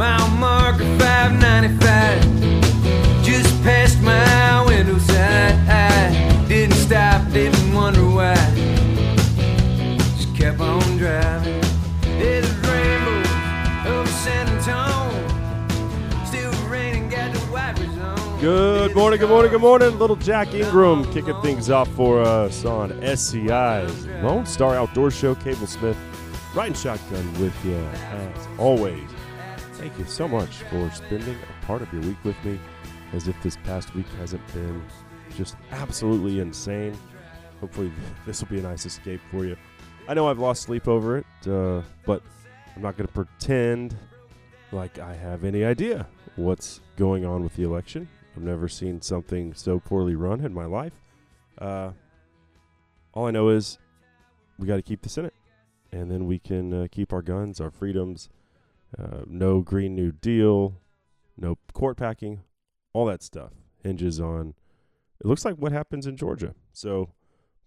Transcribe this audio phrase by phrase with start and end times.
[0.00, 3.22] Mile marker 595.
[3.22, 5.52] Just past my window side.
[5.68, 8.34] I didn't stop, didn't wonder why.
[10.16, 11.60] Just kept on driving.
[12.00, 13.28] There's rainbows
[13.84, 15.28] over San Antonio.
[16.24, 16.50] Still.
[18.40, 19.98] Good morning, good morning, good morning.
[19.98, 25.34] Little Jack Ingram kicking things off for us on SCI's Lone Star Outdoor Show.
[25.34, 25.98] Cable Smith
[26.54, 29.10] riding shotgun with you as always.
[29.80, 32.60] Thank you so much for spending a part of your week with me
[33.14, 34.84] as if this past week hasn't been
[35.38, 36.94] just absolutely insane.
[37.60, 37.90] Hopefully,
[38.26, 39.56] this will be a nice escape for you.
[40.06, 42.22] I know I've lost sleep over it, uh, but
[42.76, 43.96] I'm not going to pretend
[44.70, 48.06] like I have any idea what's going on with the election.
[48.36, 50.92] I've never seen something so poorly run in my life.
[51.56, 51.92] Uh,
[53.14, 53.78] all I know is
[54.58, 55.34] we got to keep the Senate,
[55.90, 58.28] and then we can uh, keep our guns, our freedoms.
[58.98, 60.80] Uh, no Green New Deal,
[61.36, 62.40] no court packing,
[62.92, 63.52] all that stuff
[63.82, 64.54] hinges on.
[65.20, 66.54] It looks like what happens in Georgia.
[66.72, 67.10] So,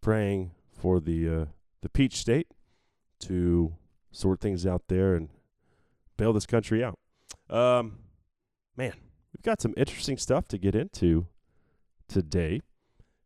[0.01, 1.45] praying for the uh,
[1.81, 2.47] the Peach State
[3.19, 3.75] to
[4.11, 5.29] sort things out there and
[6.17, 6.99] bail this country out.
[7.49, 7.99] Um,
[8.75, 8.93] man,
[9.33, 11.27] we've got some interesting stuff to get into
[12.07, 12.61] today.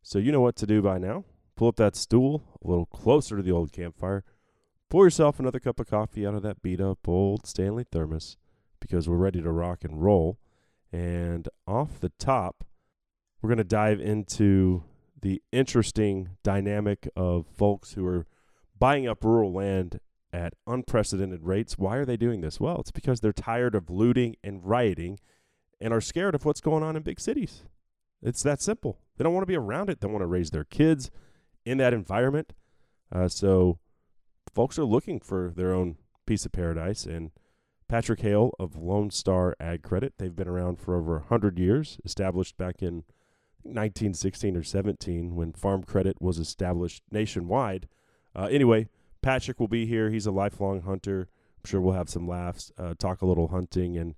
[0.01, 1.25] So you know what to do by now.
[1.55, 4.23] Pull up that stool a little closer to the old campfire.
[4.89, 8.37] Pour yourself another cup of coffee out of that beat up old Stanley thermos
[8.79, 10.39] because we're ready to rock and roll.
[10.93, 12.63] And off the top,
[13.41, 14.83] we're going to dive into
[15.21, 18.25] the interesting dynamic of folks who are
[18.79, 19.99] buying up rural land
[20.31, 21.77] at unprecedented rates.
[21.77, 22.59] Why are they doing this?
[22.59, 25.19] Well, it's because they're tired of looting and rioting
[25.81, 27.63] and are scared of what's going on in big cities.
[28.21, 28.99] It's that simple.
[29.17, 29.99] They don't want to be around it.
[29.99, 31.11] They want to raise their kids
[31.65, 32.53] in that environment.
[33.11, 33.79] Uh, so,
[34.57, 37.05] folks are looking for their own piece of paradise.
[37.05, 37.29] And
[37.87, 42.57] Patrick Hale of Lone Star Ag Credit, they've been around for over 100 years, established
[42.57, 43.03] back in
[43.61, 47.87] 1916 or 17 when Farm Credit was established nationwide.
[48.35, 48.87] Uh, anyway,
[49.21, 50.09] Patrick will be here.
[50.09, 51.29] He's a lifelong hunter.
[51.59, 54.15] I'm sure we'll have some laughs, uh, talk a little hunting, and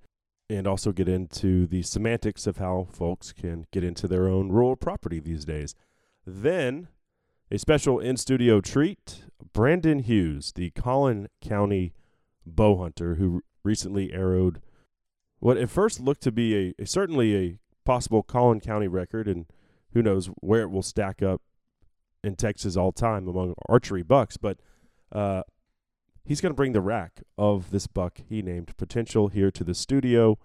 [0.49, 4.77] and also get into the semantics of how folks can get into their own rural
[4.77, 5.75] property these days.
[6.25, 6.87] Then,
[7.51, 11.93] a special in studio treat Brandon Hughes, the Collin County
[12.45, 14.61] bow hunter who recently arrowed
[15.39, 19.45] what at first looked to be a, a certainly a possible Collin County record, and
[19.93, 21.41] who knows where it will stack up
[22.23, 24.59] in Texas all time among archery bucks, but
[25.11, 25.43] uh,
[26.25, 29.73] he's going to bring the rack of this buck he named Potential here to the
[29.73, 30.37] studio,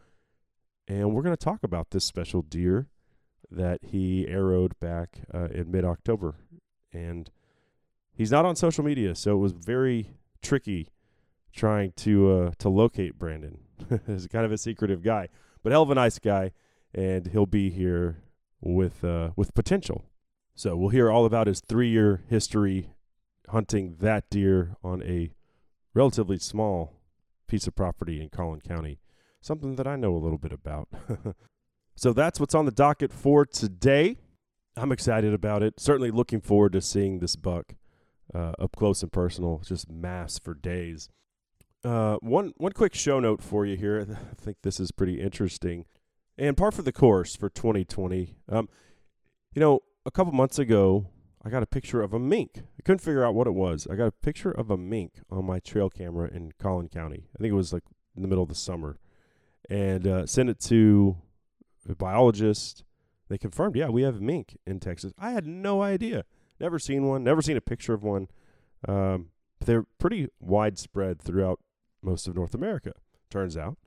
[0.86, 2.88] and we're going to talk about this special deer
[3.50, 6.36] that he arrowed back uh, in mid October.
[6.92, 7.30] And
[8.14, 10.10] he's not on social media, so it was very
[10.42, 10.88] tricky
[11.52, 13.58] trying to uh, to locate Brandon.
[14.06, 15.28] He's kind of a secretive guy,
[15.62, 16.52] but hell of a nice guy,
[16.94, 18.22] and he'll be here
[18.60, 20.04] with uh, with potential.
[20.54, 22.90] So we'll hear all about his three year history
[23.48, 25.32] hunting that deer on a
[25.94, 27.00] relatively small
[27.46, 29.00] piece of property in Collin County,
[29.40, 30.88] something that I know a little bit about.
[31.96, 34.18] so that's what's on the docket for today.
[34.76, 35.78] I'm excited about it.
[35.78, 37.74] Certainly looking forward to seeing this buck
[38.32, 41.08] uh, up close and personal, just mass for days.
[41.84, 44.06] Uh, one one quick show note for you here.
[44.10, 45.84] I think this is pretty interesting,
[46.38, 48.36] and par for the course for 2020.
[48.48, 48.68] Um,
[49.54, 51.08] you know, a couple months ago,
[51.44, 52.50] I got a picture of a mink.
[52.56, 53.86] I couldn't figure out what it was.
[53.90, 57.28] I got a picture of a mink on my trail camera in Collin County.
[57.36, 57.84] I think it was like
[58.16, 58.98] in the middle of the summer,
[59.68, 61.16] and uh, sent it to
[61.88, 62.82] a biologist.
[63.28, 65.12] They confirmed, yeah, we have mink in Texas.
[65.18, 66.24] I had no idea.
[66.60, 67.24] Never seen one.
[67.24, 68.28] Never seen a picture of one.
[68.86, 69.30] Um,
[69.64, 71.60] they're pretty widespread throughout
[72.02, 72.92] most of North America.
[73.30, 73.78] Turns out,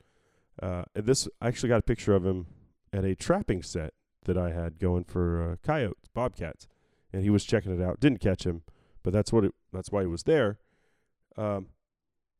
[0.61, 2.47] uh, this I actually got a picture of him
[2.91, 3.93] at a trapping set
[4.25, 6.67] that I had going for uh, coyotes, bobcats,
[7.13, 7.99] and he was checking it out.
[7.99, 8.63] Didn't catch him,
[9.03, 9.53] but that's what it.
[9.71, 10.59] That's why he was there.
[11.37, 11.67] Um,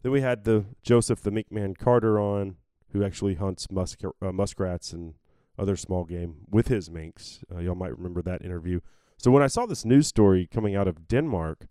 [0.02, 2.58] then we had the Joseph the Mink Man Carter on,
[2.92, 5.14] who actually hunts musk uh, muskrats and
[5.58, 7.44] other small game with his minks.
[7.54, 8.80] Uh, y'all might remember that interview.
[9.18, 11.68] So when I saw this news story coming out of Denmark,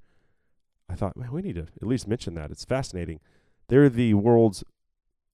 [0.89, 2.51] I thought, man, we need to at least mention that.
[2.51, 3.21] It's fascinating.
[3.69, 4.65] They're the world's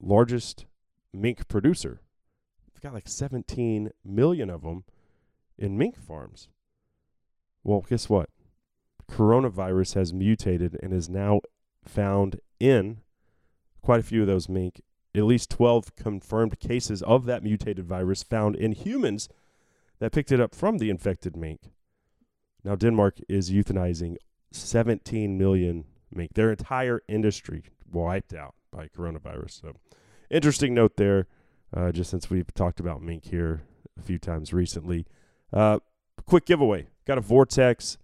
[0.00, 0.66] largest
[1.12, 2.00] mink producer.
[2.72, 4.84] They've got like 17 million of them
[5.58, 6.48] in mink farms.
[7.64, 8.28] Well, guess what?
[9.10, 11.40] Coronavirus has mutated and is now
[11.84, 12.98] found in
[13.82, 14.82] quite a few of those mink.
[15.14, 19.28] At least 12 confirmed cases of that mutated virus found in humans
[19.98, 21.70] that picked it up from the infected mink.
[22.64, 24.16] Now, Denmark is euthanizing
[24.52, 26.34] 17 million mink.
[26.34, 29.60] Their entire industry wiped out by coronavirus.
[29.60, 29.72] So,
[30.30, 31.26] interesting note there,
[31.74, 33.62] uh, just since we've talked about mink here
[33.98, 35.06] a few times recently.
[35.52, 35.80] Uh,
[36.26, 37.98] quick giveaway: got a Vortex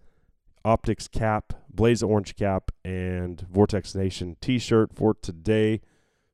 [0.65, 5.81] optics cap, blaze orange cap, and Vortex Nation T-shirt for today.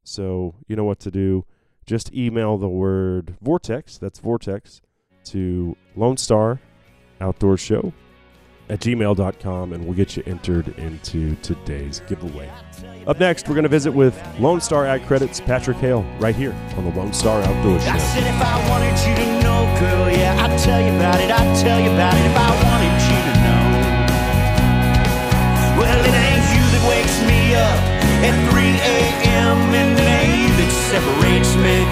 [0.02, 1.44] So you know what to do.
[1.86, 3.98] Just email the word Vortex.
[3.98, 4.80] That's Vortex
[5.24, 6.60] to Lone Star
[7.20, 7.92] Outdoor Show
[8.68, 12.50] at gmail.com and we'll get you entered into today's giveaway.
[13.06, 16.54] Up next, we're going to visit with Lone Star Ag Credits Patrick Hale right here
[16.76, 17.98] on the Lone Star Outdoor I Show.
[17.98, 21.56] said if I wanted you to know, girl, yeah, I'd tell you about it, I'd
[21.60, 23.60] tell you about it if I wanted you to know.
[25.84, 27.78] Well, it ain't you that wakes me up
[28.24, 29.58] at 3 a.m.
[29.74, 30.14] and that
[30.88, 31.83] separates me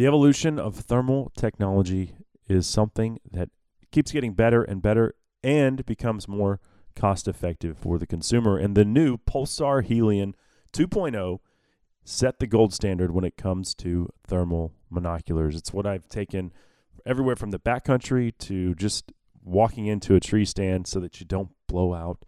[0.00, 2.14] The evolution of thermal technology
[2.48, 3.50] is something that
[3.92, 5.14] keeps getting better and better
[5.44, 6.58] and becomes more
[6.96, 8.56] cost effective for the consumer.
[8.56, 10.32] And the new Pulsar Helion
[10.72, 11.40] 2.0
[12.02, 15.54] set the gold standard when it comes to thermal monoculars.
[15.54, 16.54] It's what I've taken
[17.04, 19.12] everywhere from the backcountry to just
[19.44, 22.24] walking into a tree stand so that you don't blow out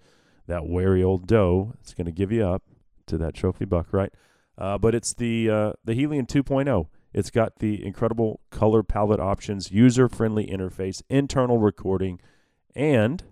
[0.47, 1.73] that wary old doe.
[1.81, 2.65] It's going to give you up
[3.07, 4.13] to that trophy buck, right?
[4.59, 6.89] Uh, but it's the uh, the Helion 2.0.
[7.12, 12.20] It's got the incredible color palette options, user friendly interface, internal recording,
[12.75, 13.23] and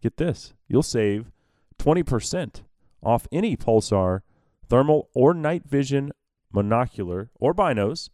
[0.00, 1.30] get this you'll save
[1.78, 2.62] 20%
[3.02, 4.20] off any Pulsar
[4.68, 6.12] thermal or night vision
[6.54, 8.10] monocular or binos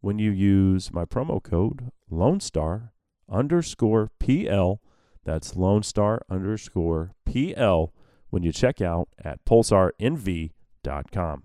[0.00, 2.92] when you use my promo code Lone Star
[3.30, 4.80] underscore PL.
[5.24, 7.94] That's Lone Star underscore PL
[8.30, 11.42] when you check out at pulsarnv.com.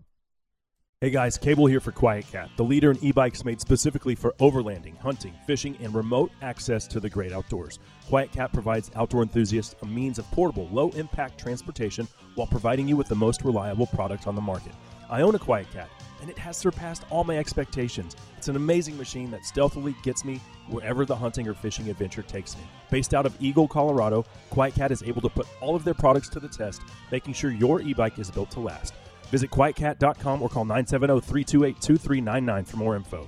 [0.99, 4.97] Hey guys, Cable here for Quiet Cat, the leader in e-bikes made specifically for overlanding,
[4.97, 7.77] hunting, fishing, and remote access to the great outdoors.
[8.07, 13.07] Quiet Cat provides outdoor enthusiasts a means of portable, low-impact transportation while providing you with
[13.09, 14.71] the most reliable product on the market.
[15.07, 15.87] I own a Quiet Cat,
[16.19, 18.15] and it has surpassed all my expectations.
[18.35, 22.57] It's an amazing machine that stealthily gets me wherever the hunting or fishing adventure takes
[22.57, 22.63] me.
[22.89, 26.29] Based out of Eagle, Colorado, Quiet Cat is able to put all of their products
[26.29, 28.95] to the test, making sure your e-bike is built to last.
[29.31, 33.27] Visit quietcat.com or call 970 328 2399 for more info.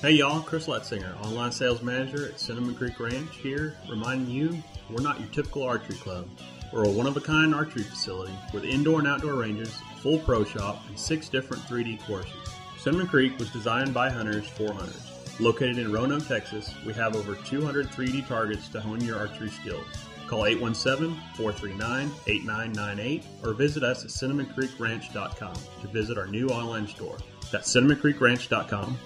[0.00, 5.00] Hey y'all, Chris Letzinger, online sales manager at Cinnamon Creek Ranch here, reminding you we're
[5.00, 6.28] not your typical archery club.
[6.72, 10.44] We're a one of a kind archery facility with indoor and outdoor ranges, full pro
[10.44, 12.34] shop, and six different 3D courses.
[12.76, 15.10] Cinnamon Creek was designed by hunters for hunters.
[15.40, 19.86] Located in Roanoke, Texas, we have over 200 3D targets to hone your archery skills.
[20.28, 27.16] Call 817-439-8998 or visit us at cinnamoncreekranch.com to visit our new online store.
[27.50, 28.98] That's cinnamoncreekranch.com.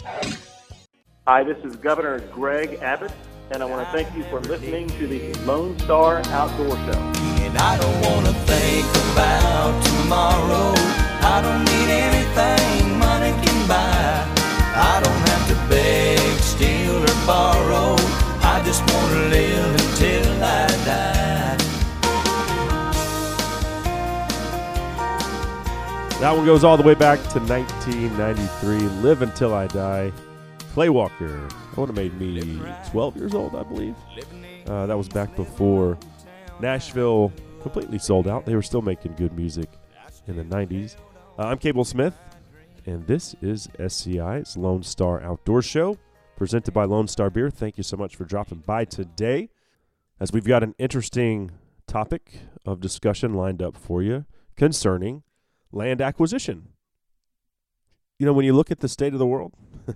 [1.26, 3.12] Hi, this is Governor Greg Abbott,
[3.50, 7.12] and I want to thank you for listening to the Lone Star Outdoor Show.
[7.44, 10.72] And I don't wanna think about tomorrow.
[11.20, 14.24] I don't need anything money can buy.
[14.74, 17.96] I don't have to beg, steal, or borrow.
[18.42, 20.27] I just wanna live until
[26.20, 28.78] That one goes all the way back to 1993.
[29.02, 30.12] Live Until I Die.
[30.72, 31.28] Clay Walker.
[31.28, 32.60] That would have made me
[32.90, 33.94] 12 years old, I believe.
[34.66, 35.96] Uh, that was back before
[36.58, 37.32] Nashville
[37.62, 38.46] completely sold out.
[38.46, 39.68] They were still making good music
[40.26, 40.96] in the 90s.
[41.38, 42.18] Uh, I'm Cable Smith,
[42.84, 45.98] and this is SCI's Lone Star Outdoor Show,
[46.34, 47.48] presented by Lone Star Beer.
[47.48, 49.50] Thank you so much for dropping by today,
[50.18, 51.52] as we've got an interesting
[51.86, 54.24] topic of discussion lined up for you
[54.56, 55.22] concerning
[55.72, 56.68] land acquisition.
[58.18, 59.54] You know, when you look at the state of the world,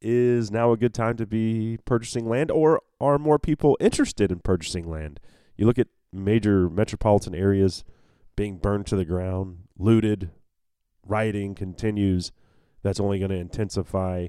[0.00, 4.40] is now a good time to be purchasing land, or are more people interested in
[4.40, 5.20] purchasing land?
[5.56, 7.84] You look at major metropolitan areas
[8.36, 10.30] being burned to the ground, looted,
[11.06, 12.32] rioting continues.
[12.82, 14.28] That's only going to intensify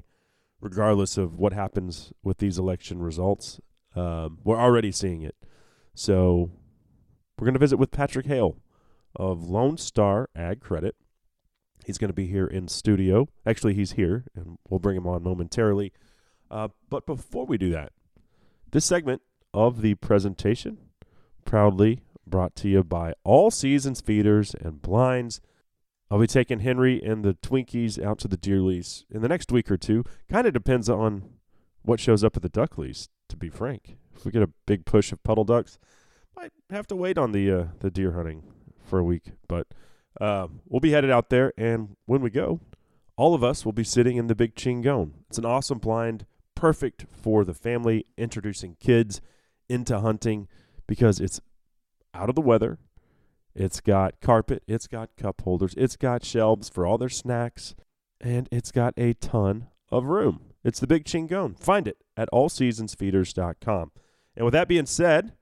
[0.60, 3.60] regardless of what happens with these election results.
[3.94, 5.36] Um, we're already seeing it.
[5.94, 6.50] So
[7.38, 8.56] we're going to visit with Patrick Hale
[9.16, 10.94] of Lone Star Ag Credit.
[11.84, 13.28] He's going to be here in studio.
[13.46, 15.92] Actually, he's here, and we'll bring him on momentarily.
[16.50, 17.92] Uh, but before we do that,
[18.70, 19.22] this segment
[19.54, 20.78] of the presentation
[21.44, 25.40] proudly brought to you by All Seasons Feeders and Blinds.
[26.10, 29.50] I'll be taking Henry and the Twinkies out to the deer lease in the next
[29.52, 30.04] week or two.
[30.28, 31.30] Kind of depends on
[31.82, 33.96] what shows up at the duck lease, to be frank.
[34.14, 35.78] If we get a big push of puddle ducks,
[36.36, 38.42] might have to wait on the uh, the deer hunting
[38.88, 39.32] for a week.
[39.46, 39.68] But
[40.20, 42.60] uh, we'll be headed out there, and when we go,
[43.16, 45.12] all of us will be sitting in the big Chingon.
[45.28, 49.20] It's an awesome blind, perfect for the family, introducing kids
[49.68, 50.48] into hunting
[50.86, 51.40] because it's
[52.14, 52.78] out of the weather
[53.54, 57.74] It's got carpet, it's got cup holders, it's got shelves for all their snacks,
[58.20, 60.52] and it's got a ton of room.
[60.64, 61.58] It's the Big Chingon.
[61.58, 63.90] Find it at allseasonsfeeders.com.
[64.36, 65.32] And with that being said,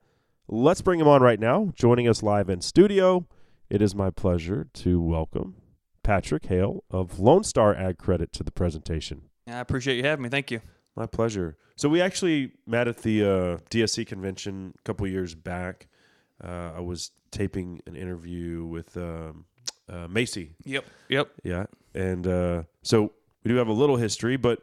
[0.47, 1.71] let's bring him on right now.
[1.75, 3.27] Joining us live in studio,
[3.69, 5.55] it is my pleasure to welcome
[6.03, 9.23] Patrick Hale of Lone Star Ag Credit to the presentation.
[9.47, 10.29] I appreciate you having me.
[10.29, 10.61] Thank you.
[10.95, 11.57] My pleasure.
[11.75, 15.87] So we actually met at the uh, DSC convention a couple years back.
[16.43, 19.45] Uh, I was taping an interview with um,
[19.89, 20.55] uh, Macy.
[20.63, 20.85] Yep.
[21.09, 21.31] Yep.
[21.43, 23.11] Yeah, and uh, so
[23.43, 24.61] we do have a little history, but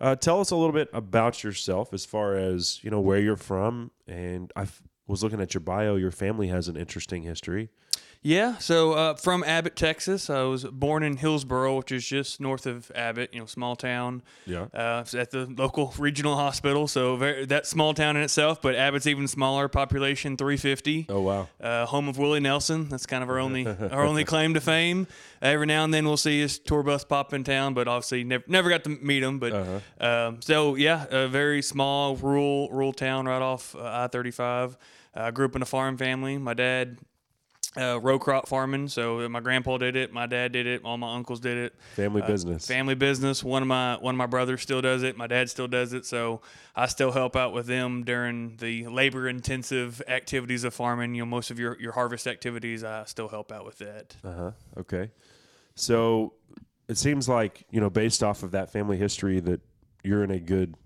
[0.00, 3.36] uh, tell us a little bit about yourself as far as you know where you're
[3.36, 3.90] from.
[4.06, 4.66] And I
[5.06, 5.96] was looking at your bio.
[5.96, 7.70] Your family has an interesting history.
[8.26, 10.30] Yeah, so uh, from Abbott, Texas.
[10.30, 14.22] I was born in Hillsboro, which is just north of Abbott, you know, small town.
[14.46, 14.62] Yeah.
[14.72, 18.62] Uh, at the local regional hospital, so very, that small town in itself.
[18.62, 21.04] But Abbott's even smaller, population 350.
[21.10, 21.48] Oh wow.
[21.60, 22.88] Uh, home of Willie Nelson.
[22.88, 25.06] That's kind of our only our only claim to fame.
[25.42, 28.44] every now and then we'll see his tour bus pop in town, but obviously never
[28.48, 29.38] never got to meet him.
[29.38, 30.06] But Uh-huh.
[30.28, 34.78] um, so yeah, a very small rural rural town right off uh, I thirty five.
[35.14, 36.38] I grew up in a farm family.
[36.38, 36.96] My dad
[37.76, 38.88] uh, row crop farming.
[38.88, 41.74] So my grandpa did it, my dad did it, all my uncles did it.
[41.94, 42.66] Family Uh, business.
[42.66, 43.42] Family business.
[43.42, 45.16] One of my one of my brothers still does it.
[45.16, 46.06] My dad still does it.
[46.06, 46.40] So
[46.76, 51.14] I still help out with them during the labor intensive activities of farming.
[51.14, 54.16] You know, most of your your harvest activities, I still help out with that.
[54.22, 54.50] Uh huh.
[54.78, 55.10] Okay.
[55.74, 56.34] So
[56.88, 59.60] it seems like you know, based off of that family history, that
[60.04, 60.76] you're in a good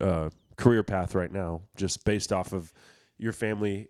[0.00, 2.72] uh, career path right now, just based off of
[3.18, 3.88] your family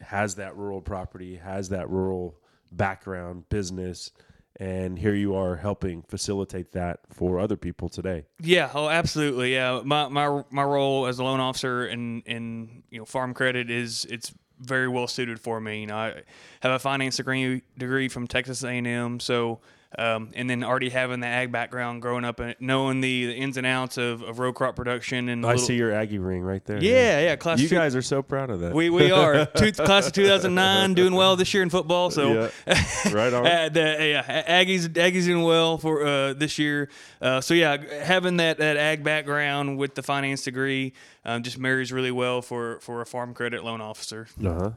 [0.00, 2.38] has that rural property, has that rural
[2.72, 4.12] background, business,
[4.60, 8.24] and here you are helping facilitate that for other people today.
[8.40, 9.54] Yeah, oh, absolutely.
[9.54, 13.70] Yeah, my my my role as a loan officer in in you know farm credit
[13.70, 15.82] is it's very well suited for me.
[15.82, 16.22] You know, I
[16.60, 19.60] have a finance degree degree from Texas A and M, so.
[19.96, 23.56] Um, and then already having the ag background, growing up and knowing the, the ins
[23.56, 26.62] and outs of, of row crop production and I little- see your Aggie ring right
[26.66, 26.76] there.
[26.78, 28.74] yeah, yeah, class You two- guys are so proud of that.
[28.74, 32.10] we we are Two, class of 2009 doing well this year in football.
[32.10, 32.84] So Yeah.
[33.12, 33.46] Right on.
[33.46, 36.90] Uh, the, yeah, Aggies Aggies doing well for uh, this year.
[37.22, 40.92] Uh, so yeah, having that, that ag background with the finance degree
[41.24, 44.26] um, just marries really well for for a farm credit loan officer.
[44.44, 44.70] Uh huh.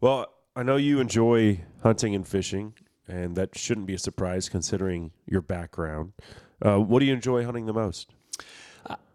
[0.00, 0.26] Well,
[0.56, 2.72] I know you enjoy hunting and fishing,
[3.08, 6.12] and that shouldn't be a surprise considering your background.
[6.60, 8.10] Uh, what do you enjoy hunting the most?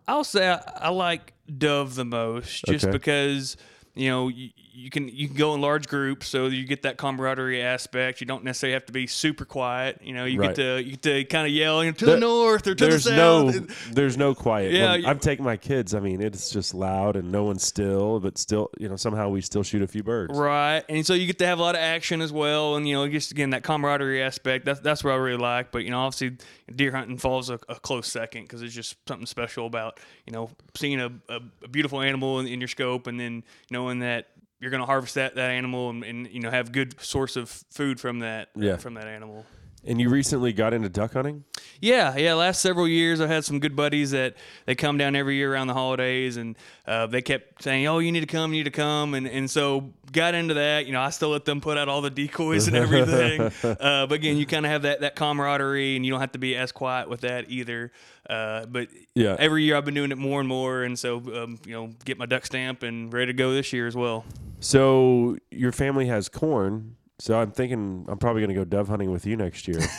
[0.06, 2.92] I'll say I, I like dove the most, just Okay.
[2.92, 3.56] because
[3.96, 6.98] you know you, you can you can go in large groups, so you get that
[6.98, 8.20] camaraderie aspect.
[8.22, 10.00] You don't necessarily have to be super quiet.
[10.04, 10.48] You know, you Right.
[10.48, 12.74] get to you get to kind of yell you know, to There- the north or
[12.74, 13.16] to the There's south.
[13.56, 14.74] no, there's no quiet.
[14.74, 15.94] Yeah, you- I'm taking my kids.
[15.94, 19.42] I mean, it's just loud and no one's still, but still, you know, somehow we
[19.42, 20.36] still shoot a few birds.
[20.36, 22.96] Right, and so you get to have a lot of action as well, and you
[22.96, 24.66] know, just again that camaraderie aspect.
[24.66, 25.72] That's that's what I really like.
[25.72, 26.38] But you know, obviously,
[26.76, 30.50] deer hunting falls a, a close second because it's just something special about you know
[30.74, 34.30] seeing a, a, a beautiful animal in, in your scope, and then knowing that
[34.64, 37.50] you're going to harvest that, that animal and, and you know have good source of
[37.50, 38.78] food from that Yeah.
[38.78, 39.46] from that animal.
[39.86, 41.44] And you recently got into duck hunting.
[41.82, 42.36] Yeah, yeah.
[42.36, 45.68] Last several years, I've had some good buddies that they come down every year around
[45.68, 46.56] the holidays, and
[46.88, 49.52] uh, they kept saying, "Oh, you need to come, you need to come," and and
[49.52, 50.86] so got into that.
[50.86, 53.42] You know, I still let them put out all the decoys and everything.
[53.66, 56.40] uh, but again, you kind of have that that camaraderie, and you don't have to
[56.40, 57.92] be as quiet with that either.
[58.30, 59.36] Uh, but Yeah.
[59.40, 62.18] every year I've been doing it more and more, and so um, you know, get
[62.18, 64.24] my duck stamp and ready to go this year as well.
[64.60, 66.96] So your family has corn.
[67.24, 69.80] So I'm thinking I'm probably going to go dove hunting with you next year.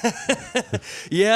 [1.11, 1.33] Yeah,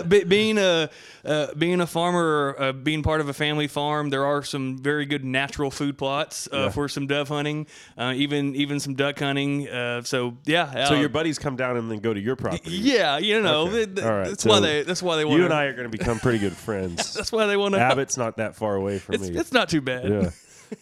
[0.00, 0.90] uh, be, being a
[1.24, 2.22] uh, being a farmer,
[2.58, 5.96] or, uh, being part of a family farm, there are some very good natural food
[5.96, 7.66] plots uh, for some dove hunting,
[7.96, 9.66] uh, even even some duck hunting.
[9.68, 12.70] Uh, so yeah, so your buddies come down and then go to your property.
[12.70, 13.86] yeah, you know, Okay.
[13.86, 14.28] th- th- All right.
[14.28, 16.18] that's So why they that's why they want You and I are going to become
[16.18, 17.14] pretty good friends.
[17.20, 17.80] That's why they want to.
[17.80, 19.36] Abbott's not that far away from It's, me.
[19.38, 20.06] it's not too bad.
[20.08, 20.30] yeah,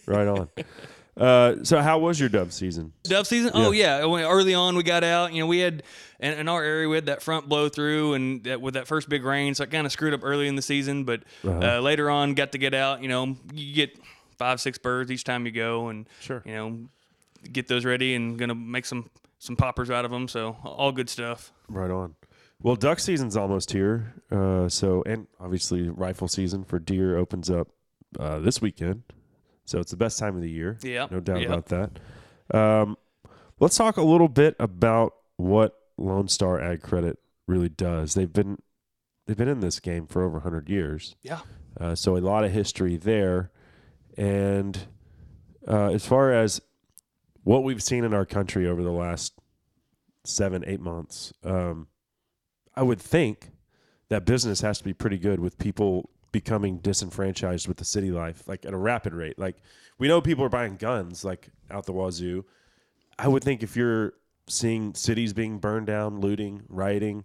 [0.05, 0.49] right on.
[1.19, 2.93] Uh, so how was your dove season?
[3.03, 3.51] Dove season?
[3.53, 3.99] Oh yeah.
[3.99, 5.33] Early on, we got out.
[5.33, 5.83] You know, we had
[6.19, 9.09] in, in our area we had that front blow through, and that, with that first
[9.09, 11.03] big rain, so it kind of screwed up early in the season.
[11.03, 11.77] But Uh-huh.
[11.77, 13.01] uh, later on, got to get out.
[13.01, 13.97] You know, you get
[14.37, 16.41] five, six birds each time you go, and Sure.
[16.45, 16.79] you know,
[17.51, 19.09] get those ready and gonna make some
[19.39, 20.27] some poppers out of them.
[20.27, 21.51] So all good stuff.
[21.67, 22.15] Right on.
[22.61, 24.13] Well, duck season's almost here.
[24.31, 27.69] Uh, so and obviously rifle season for deer opens up
[28.19, 29.03] uh, this weekend.
[29.69, 30.79] So it's the best time of the year.
[30.81, 31.47] Yeah, no doubt yeah.
[31.47, 32.57] about that.
[32.57, 32.97] Um,
[33.59, 38.15] let's talk a little bit about what Lone Star Ag Credit really does.
[38.15, 38.57] They've been
[39.27, 41.15] they've been in this game for over 100 years.
[41.21, 41.41] Yeah.
[41.79, 43.51] Uh, so a lot of history there.
[44.17, 44.87] And
[45.67, 46.59] uh, as far as
[47.43, 49.33] what we've seen in our country over the last
[50.25, 51.87] seven, eight months, um,
[52.75, 53.51] I would think
[54.09, 58.47] that business has to be pretty good with people becoming disenfranchised with the city life,
[58.47, 59.37] like at a rapid rate.
[59.39, 59.57] Like
[59.97, 62.45] we know people are buying guns like out the wazoo.
[63.17, 64.13] I would think if you're
[64.47, 67.23] seeing cities being burned down, looting, rioting,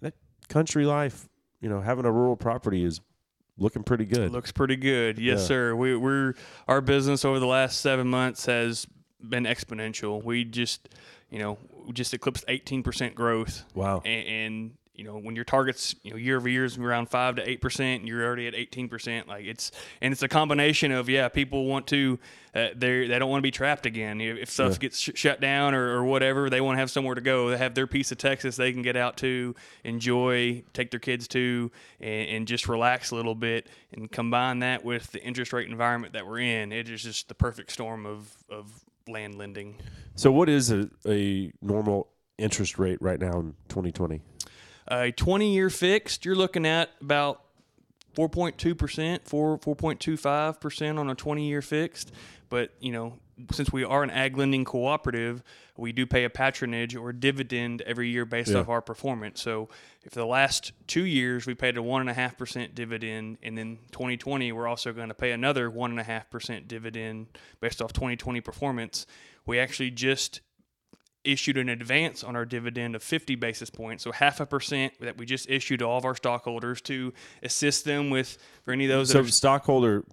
[0.00, 0.14] that
[0.48, 1.28] country life,
[1.60, 3.00] you know, having a rural property is
[3.58, 4.30] looking pretty good.
[4.32, 5.18] Looks pretty good.
[5.18, 5.46] Yes, Yeah.
[5.46, 5.76] sir.
[5.76, 6.34] We, we're
[6.68, 8.86] our business over the last seven months has
[9.26, 10.22] been exponential.
[10.22, 10.88] We just,
[11.30, 11.58] you know,
[11.92, 13.64] just eclipsed 18% growth.
[13.74, 14.02] Wow.
[14.04, 17.36] And, and you know, when your targets, you know, year over year is around five
[17.36, 19.26] to eight percent, and you're already at 18%.
[19.26, 22.18] Like it's, and it's a combination of yeah, people want to,
[22.54, 24.20] uh, they they don't want to be trapped again.
[24.20, 27.20] If stuff gets sh- shut down or, or whatever, they want to have somewhere to
[27.20, 27.50] go.
[27.50, 31.28] They have their piece of Texas they can get out to, enjoy, take their kids
[31.28, 33.68] to, and, and just relax a little bit.
[33.92, 37.34] And combine that with the interest rate environment that we're in, it is just the
[37.34, 39.76] perfect storm of of land lending.
[40.14, 44.20] So, what is a, a normal interest rate right now in 2020?
[44.88, 47.42] A 20 year fixed, you're looking at about
[48.16, 52.12] 4.2%, 4, 4.25% on a 20 year fixed.
[52.48, 53.18] But, you know,
[53.52, 55.42] since we are an ag lending cooperative,
[55.76, 58.58] we do pay a patronage or dividend every year based Yeah.
[58.60, 59.42] off our performance.
[59.42, 59.68] So,
[60.04, 64.92] if the last two years we paid a 1.5% dividend, and then 2020 we're also
[64.92, 67.26] going to pay another 1.5% dividend
[67.60, 69.06] based off 2020 performance,
[69.44, 70.40] we actually just
[71.26, 75.16] issued an advance on our dividend of 50 basis points, so half a percent that
[75.16, 78.90] we just issued to all of our stockholders to assist them with for any of
[78.90, 79.10] those.
[79.10, 80.04] So, that are, stockholder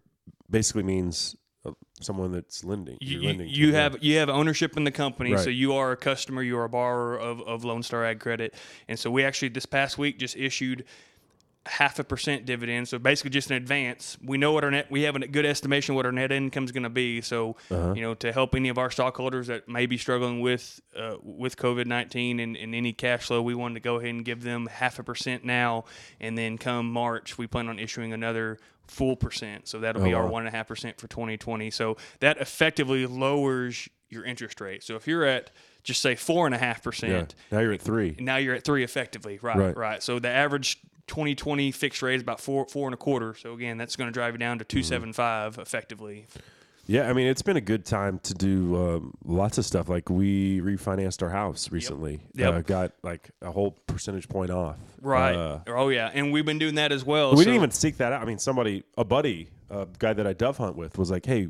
[0.50, 2.98] basically means uh, someone that's lending.
[3.00, 6.41] you, lending you have you have ownership in the company, so you are a customer,
[6.41, 8.53] you are a borrower of, of Lone Star Ag Credit,
[8.88, 10.86] and so we actually this past week just issued
[11.65, 12.88] half a percent dividend.
[12.89, 14.17] So basically, just an advance.
[14.22, 14.91] We know what our net.
[14.91, 17.22] We have a good estimation what our net income is going to be.
[17.22, 17.93] So Uh-huh.
[17.96, 21.55] you know, to help any of our stockholders that may be struggling with uh, with
[21.55, 24.67] COVID nineteen and, and any cash flow, we wanted to go ahead and give them
[24.67, 25.86] half a percent now,
[26.19, 29.67] and then come March, we plan on issuing another full percent.
[29.69, 31.71] So that'll be Oh, our one and a half percent for 2020.
[31.71, 34.84] So that effectively lowers your interest rate.
[34.84, 35.49] So if you're at
[35.84, 38.15] just say four and a half percent, Now you're at three.
[38.19, 39.39] now you're at three effectively.
[39.41, 39.78] Right, Right.
[39.78, 40.04] right.
[40.04, 43.36] So the average 2020 fixed rate is about four four and a quarter.
[43.36, 46.28] So again, that's going to drive you down to 275 effectively.
[46.86, 49.88] Yeah, I mean, it's been a good time to do um, lots of stuff.
[49.88, 52.20] Like we refinanced our house recently.
[52.34, 52.54] Yep.
[52.54, 54.76] Uh, got like a whole percentage point off.
[55.02, 55.34] Right.
[55.34, 57.32] Uh, oh yeah, and we've been doing that as well.
[57.32, 58.22] we so- didn't even seek that out.
[58.22, 61.48] I mean, somebody, a buddy, a guy that I dove hunt with, was like, "Hey,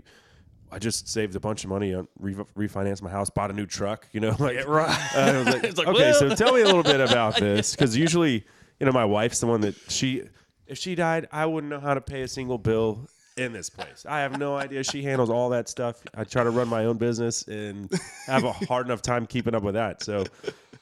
[0.71, 3.65] I just saved a bunch of money on re- refinanced my house, bought a new
[3.65, 5.15] truck." You know, like Yeah, right.
[5.15, 7.37] Uh, I was like, It's like, okay, well- so tell me a little bit about
[7.37, 8.45] this, because usually,
[8.79, 10.23] you know, my wife's the one that she,
[10.67, 13.07] if she died, I wouldn't know how to pay a single bill
[13.37, 14.05] in this place.
[14.07, 14.83] I have no idea.
[14.83, 16.01] She handles all that stuff.
[16.15, 17.91] I try to run my own business and
[18.27, 20.03] have a hard enough time keeping up with that.
[20.03, 20.25] So,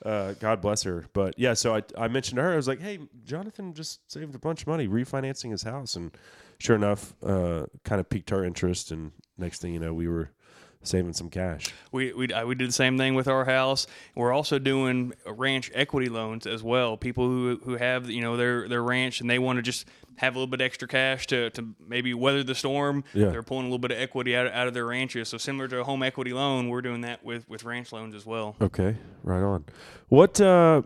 [0.06, 1.06] uh, God bless her.
[1.14, 4.36] But yeah, so I, I mentioned to her, I was like, hey, Jonathan just saved
[4.36, 5.96] a bunch of money refinancing his house.
[5.96, 6.12] And
[6.58, 8.92] sure enough, uh, kind of piqued her interest.
[8.92, 10.32] And next thing you know, we were
[10.84, 11.74] saving some cash.
[11.92, 13.88] We we uh, we did the same thing with our house.
[14.16, 16.98] We're also doing ranch equity loans as well.
[16.98, 19.86] People who who have you know their their ranch and they want to just
[20.18, 23.04] have a little bit extra cash to, to maybe weather the storm.
[23.14, 23.30] Yeah.
[23.30, 25.30] They're pulling a little bit of equity out, out of their ranches.
[25.30, 28.26] So similar to a home equity loan, we're doing that with with ranch loans as
[28.26, 28.56] well.
[28.62, 29.66] Okay, right on.
[30.10, 30.84] What uh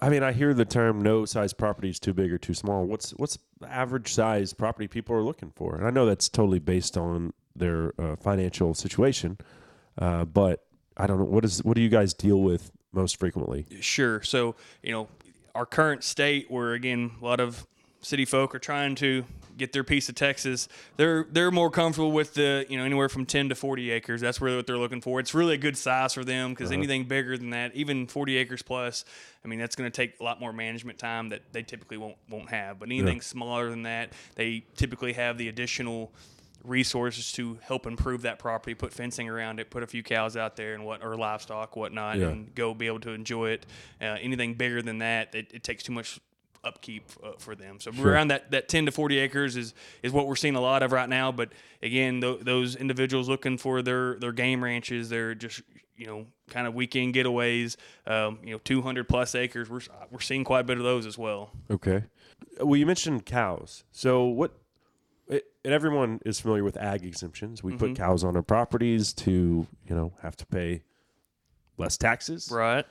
[0.00, 2.84] I mean, I hear the term no size property is too big or too small.
[2.84, 5.76] What's what's the average size property people are looking for?
[5.76, 9.38] And I know that's totally based on their uh, financial situation,
[9.98, 10.64] uh, but
[10.96, 13.66] I don't know what is what do you guys deal with most frequently?
[13.80, 14.22] Sure.
[14.22, 15.08] So, you know,
[15.54, 17.66] our current state where again a lot of
[18.00, 19.24] city folk are trying to
[19.56, 23.24] get their piece of Texas, they're they're more comfortable with the, you know, anywhere from
[23.26, 24.20] 10 to 40 acres.
[24.20, 25.20] That's really what they're looking for.
[25.20, 28.62] It's really a good size for them because anything bigger than that, even 40 acres
[28.62, 29.04] plus,
[29.44, 32.16] I mean, that's going to take a lot more management time that they typically won't
[32.28, 32.78] won't have.
[32.78, 36.12] But anything smaller than that, they typically have the additional
[36.64, 40.56] resources to help improve that property, put fencing around it, put a few cows out
[40.56, 42.28] there and what or livestock, whatnot, Yeah.
[42.28, 43.66] and go be able to enjoy it.
[44.00, 46.18] Uh, anything bigger than that, it, it takes too much
[46.64, 47.78] upkeep uh, for them.
[47.78, 50.82] So around that, that 10 to 40 acres is is what we're seeing a lot
[50.82, 51.30] of right now.
[51.30, 51.50] But
[51.82, 55.60] again, th- those individuals looking for their their game ranches, they're just
[55.96, 57.76] you know kind of weekend getaways.
[58.06, 59.68] Um, you know, 200 plus acres.
[59.68, 61.50] We're we're seeing quite a bit of those as well.
[61.70, 62.04] Okay.
[62.60, 63.84] Well, you mentioned cows.
[63.92, 64.52] So what?
[65.64, 67.62] And everyone is familiar with ag exemptions.
[67.62, 68.02] We put mm-hmm.
[68.02, 70.82] cows on our properties to you know have to pay
[71.78, 72.50] less taxes.
[72.50, 72.84] Right.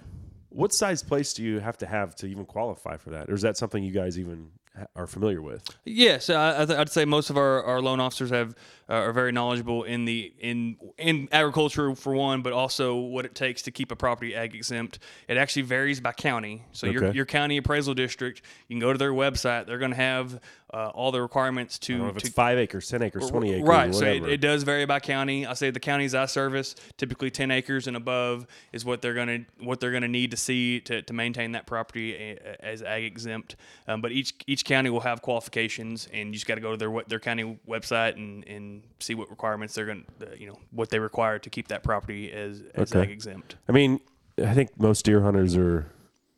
[0.49, 3.41] What size place do you have to have to even qualify for that, or is
[3.41, 4.51] that something you guys even
[4.95, 5.63] are familiar with.
[5.85, 8.55] Yes, I, I'd say most of our, our loan officers have
[8.89, 13.33] uh, are very knowledgeable in the in in agriculture for one, but also what it
[13.33, 14.99] takes to keep a property ag exempt.
[15.27, 16.63] It actually varies by county.
[16.73, 17.15] So your Okay.
[17.15, 19.67] your county appraisal district, you can go to their website.
[19.67, 20.39] They're going to have
[20.73, 23.29] uh, all the requirements I don't know to if to it's five acres, ten acres,
[23.29, 23.95] twenty acres, Right.
[23.95, 25.45] So it, it does vary by county.
[25.45, 29.45] I say the counties I service, typically ten acres and above, is what they're gonna
[29.61, 33.55] what they're gonna need to see to, to maintain that property as ag exempt.
[33.87, 36.77] Um, but each each county will have qualifications, and you just got to go to
[36.77, 40.89] their their county website and, and see what requirements they're gonna uh, you know what
[40.89, 43.03] they require to keep that property as as Okay.
[43.03, 43.55] ag exempt.
[43.67, 43.99] I mean,
[44.43, 45.85] I think most deer hunters are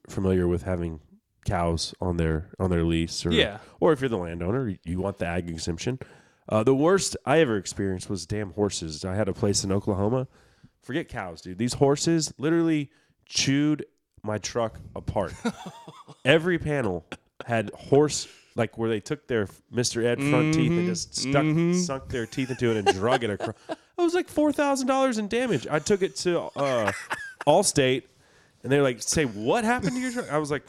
[0.10, 1.00] familiar with having
[1.46, 3.60] cows on their on their lease, or Yeah.
[3.80, 6.00] or if you're the landowner, you want the ag exemption.
[6.48, 9.04] Uh, the worst I ever experienced was damn horses.
[9.04, 10.28] I had a place in Oklahoma.
[10.84, 11.58] Forget cows, dude.
[11.58, 12.92] These horses literally
[13.26, 13.86] chewed
[14.22, 15.34] my truck apart.
[16.26, 17.06] Every panel
[17.46, 20.04] had horse like where they took their Mr.
[20.04, 21.46] Ed front teeth and just stuck
[21.76, 23.56] sunk their teeth into it and drug it across.
[23.70, 25.68] It was like four thousand dollars in damage.
[25.68, 26.92] I took it to uh,
[27.48, 28.04] Allstate,
[28.64, 30.64] and they're like, "Say what happened to your truck?" I was like,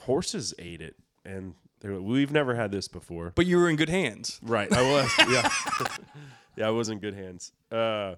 [0.00, 3.76] "Horses ate it," and they're like, "We've never had this before." But you were in
[3.76, 4.40] good hands.
[4.42, 5.10] Right, I was.
[5.30, 5.50] yeah,
[6.56, 7.52] yeah, I was in good hands.
[7.70, 8.14] Uh,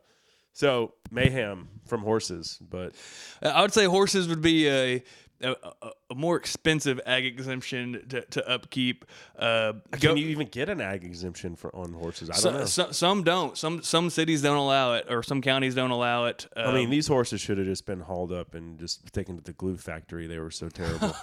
[0.53, 2.95] so mayhem from horses, but
[3.43, 5.03] I would say horses would be a
[5.43, 9.05] a, a, a more expensive ag exemption to, to upkeep.
[9.39, 12.29] Uh, can go- you even get an ag exemption for on horses?
[12.31, 12.65] I don't So- know.
[12.67, 13.57] so- some don't.
[13.57, 16.47] Some some cities don't allow it, or some counties don't allow it.
[16.57, 19.43] I mean, Um, these horses should have just been hauled up and just taken to
[19.43, 20.27] the glue factory.
[20.27, 21.15] They were so terrible.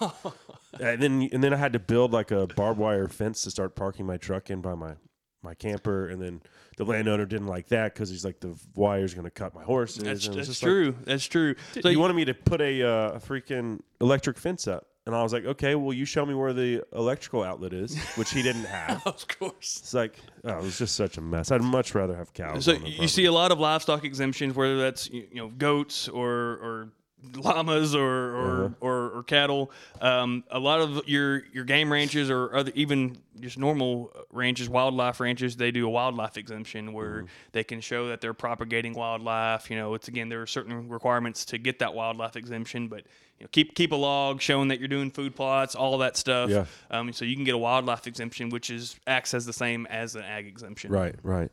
[0.79, 3.75] and then and then I had to build like a barbed wire fence to start
[3.75, 4.93] parking my truck in by my
[5.41, 6.07] my camper.
[6.07, 6.41] And then
[6.77, 10.03] the landowner didn't like that because he's like the wire's going to cut my horses.
[10.03, 10.95] that's and that's just like, true.
[11.03, 11.55] that's true.
[11.81, 14.87] so you wanted me to put a, uh, a freaking electric fence up.
[15.07, 18.31] And I was like, okay, well, you show me where the electrical outlet is, which
[18.31, 19.07] he didn't have.
[19.07, 19.79] of course.
[19.81, 21.49] It's like, oh, it was just such a mess.
[21.49, 22.65] I'd much rather have cows.
[22.65, 25.47] So on the you see a lot of livestock exemptions, whether that's you you know
[25.47, 26.89] goats or or
[27.35, 28.69] llamas or or, Uh-huh.
[28.79, 29.71] or, or cattle.
[30.01, 35.19] Um, a lot of your your game ranches or other even just normal ranches, wildlife
[35.19, 37.25] ranches, they do a wildlife exemption where Mm-hmm.
[37.53, 39.69] they can show that they're propagating wildlife.
[39.69, 43.03] You know, it's again there are certain requirements to get that wildlife exemption, but
[43.39, 46.49] you know, keep keep a log showing that you're doing food plots, all that stuff.
[46.49, 46.65] Yeah.
[46.91, 50.15] Um, so you can get a wildlife exemption, which is acts as the same as
[50.15, 50.91] an ag exemption.
[50.91, 51.51] Right, right.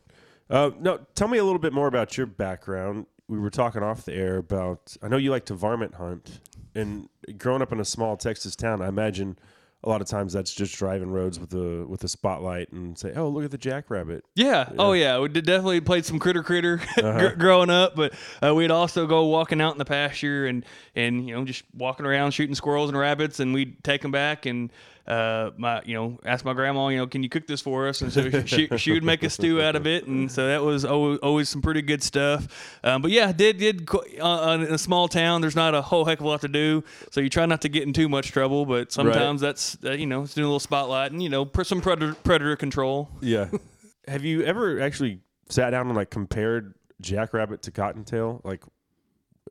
[0.49, 3.07] Uh, no, tell me a little bit more about your background.
[3.27, 4.95] We were talking off the air about.
[5.01, 6.39] I know you like to varmint hunt,
[6.75, 9.37] and growing up in a small Texas town, I imagine
[9.83, 13.13] a lot of times that's just driving roads with a with a spotlight and say,
[13.15, 14.69] "Oh, look at the jackrabbit." Yeah.
[14.77, 15.19] Oh, yeah.
[15.19, 17.31] We definitely played some critter critter Uh-huh.
[17.35, 20.63] growing up, but uh, we'd also go walking out in the pasture and
[20.95, 24.45] and you know just walking around shooting squirrels and rabbits, and we'd take them back
[24.45, 24.71] and.
[25.07, 28.01] Uh, my, you know, ask my grandma, you know, can you cook this for us?
[28.01, 30.83] And so she, she would make a stew out of it, and so that was
[30.83, 32.79] always, always some pretty good stuff.
[32.83, 33.87] Um, but yeah, did did
[34.19, 36.83] uh, in a small town, there's not a whole heck of a lot to do,
[37.11, 38.65] so you try not to get in too much trouble.
[38.65, 41.63] But sometimes that's uh, you know, it's doing a little spotlight and you know, pr-
[41.63, 43.09] some predator predator control.
[43.21, 43.49] Yeah.
[44.07, 48.41] Have you ever actually sat down and like compared jackrabbit to cottontail?
[48.43, 48.63] Like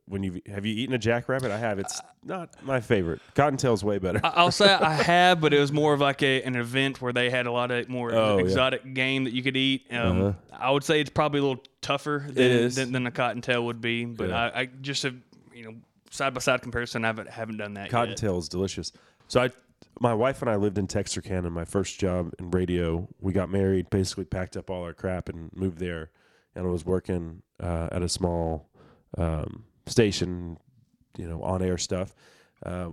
[0.06, 1.50] when you have you eaten a jackrabbit?
[1.50, 1.78] I have.
[1.78, 3.20] It's not my favorite.
[3.34, 4.20] Cottontail's way better.
[4.24, 7.12] I- I'll say I have, but it was more of like a, an event where
[7.12, 8.44] they had a lot of more Oh, yeah.
[8.44, 9.86] exotic game that you could eat.
[9.90, 10.32] Um, Uh-huh.
[10.52, 14.04] I would say it's probably a little tougher than, than, than a cottontail would be,
[14.04, 14.50] but Yeah.
[14.54, 15.16] I, I just have,
[15.54, 15.74] you know,
[16.10, 17.90] side by side comparison, I haven't, haven't done that yet.
[17.90, 18.92] Cottontail is delicious.
[19.28, 19.50] So I,
[20.00, 21.50] my wife and I lived in Texarkana.
[21.50, 23.08] My first job in radio.
[23.20, 26.10] We got married, basically packed up all our crap and moved there.
[26.54, 28.68] And I was working uh, at a small
[29.18, 30.58] um, station,
[31.16, 32.14] you know, on air stuff.
[32.64, 32.90] Uh,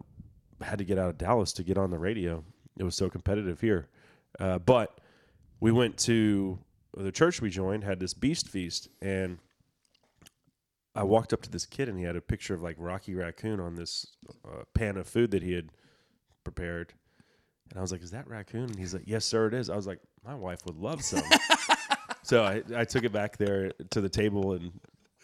[0.62, 2.44] had to get out of Dallas to get on the radio.
[2.78, 3.88] It was so competitive here.
[4.40, 5.00] Uh, but
[5.60, 6.60] we went to
[6.96, 9.38] the church we joined had this beast feast and
[10.94, 13.60] I walked up to this kid and he had a picture of like Rocky Raccoon
[13.60, 14.08] on this
[14.46, 15.70] uh, pan of food that he had
[16.44, 16.94] prepared.
[17.70, 19.78] And I was like, "Is that raccoon?" And he's like, "Yes, sir, it is." I
[19.78, 21.24] was like, "My wife would love some."
[22.24, 24.74] so I, I took it back there to the table and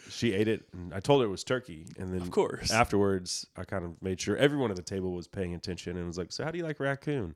[0.10, 0.64] she ate it.
[0.74, 1.86] And I told her it was turkey.
[1.98, 2.72] And then Of course.
[2.72, 6.18] afterwards, I kind of made sure everyone at the table was paying attention and was
[6.18, 7.36] like, "So how do you like raccoon?"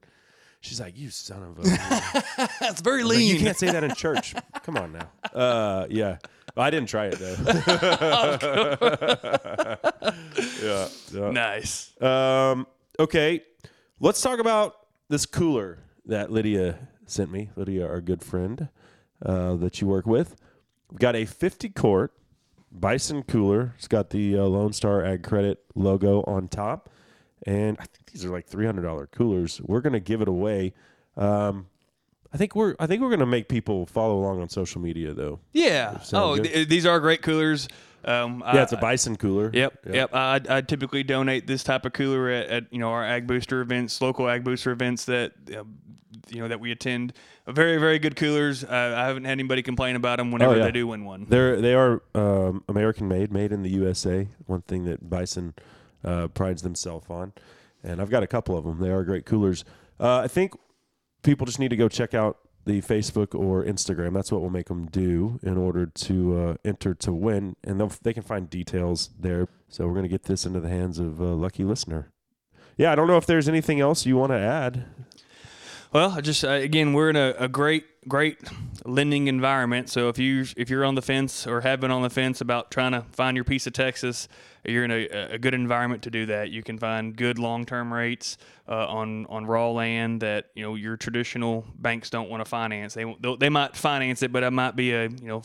[0.62, 1.64] She's like, "You son of a."
[2.60, 3.36] That's very was like, lean.
[3.36, 4.34] you can't say that in church.
[4.64, 5.10] Come on now.
[5.34, 6.18] Uh, yeah.
[6.58, 7.38] I didn't try it though.
[10.62, 10.88] yeah.
[11.14, 11.32] yeah.
[11.32, 12.00] nice.
[12.02, 12.68] Um,
[13.00, 13.44] okay.
[14.00, 14.76] Let's talk about
[15.10, 17.50] this cooler that Lydia sent me.
[17.56, 18.70] Lydia, our good friend
[19.26, 20.36] uh, that you work with.
[20.90, 22.14] We've got a 50 quart
[22.72, 23.74] Bison cooler.
[23.78, 26.90] It's got the uh, Lone Star Ag Credit logo on top.
[27.46, 29.60] And I think these are like $300 coolers.
[29.64, 30.74] We're going to give it away.
[31.18, 31.68] Um,
[32.34, 35.42] I think we're I think we're gonna make people follow along on social media though.
[35.52, 36.00] Yeah.
[36.14, 37.68] Oh, th- these are great coolers.
[38.06, 39.52] Um, Yeah, it's a bison cooler.
[39.54, 40.10] Yep, yep.
[40.14, 43.62] I, I typically donate this type of cooler at, at you know our Ag Booster
[43.62, 45.64] events, local Ag Booster events that uh,
[46.30, 47.14] you know that we attend.
[47.48, 48.64] Very, very good coolers.
[48.64, 50.64] Uh, I haven't had anybody complain about them whenever Oh, yeah.
[50.66, 51.26] they do win one.
[51.28, 54.28] They're they are um, American made, made in the USA.
[54.46, 55.54] One thing that Bison
[56.04, 57.34] uh, prides themselves on,
[57.84, 58.80] and I've got a couple of them.
[58.80, 59.66] They are great coolers.
[60.00, 60.54] Uh, I think
[61.24, 62.38] people just need to go check out
[62.72, 64.14] the Facebook or Instagram.
[64.14, 68.14] That's what we'll make them do in order to uh, enter to win, and they
[68.14, 69.48] can find details there.
[69.68, 72.12] So we're gonna get this into the hands of a lucky listener.
[72.78, 74.86] Yeah, I don't know if there's anything else you want to add.
[75.92, 78.38] Well, I just uh, again, we're in a, a great, great
[78.86, 79.90] lending environment.
[79.90, 82.72] So if you if you're on the fence or have been on the fence about
[82.72, 84.30] trying to find your piece of Texas,
[84.64, 86.52] you're in a, a good environment to do that.
[86.52, 90.76] You can find good long term rates uh, on on raw land that you know
[90.76, 92.94] your traditional banks don't want to finance.
[92.94, 93.06] They
[93.40, 95.44] they might finance it, but it might be a you know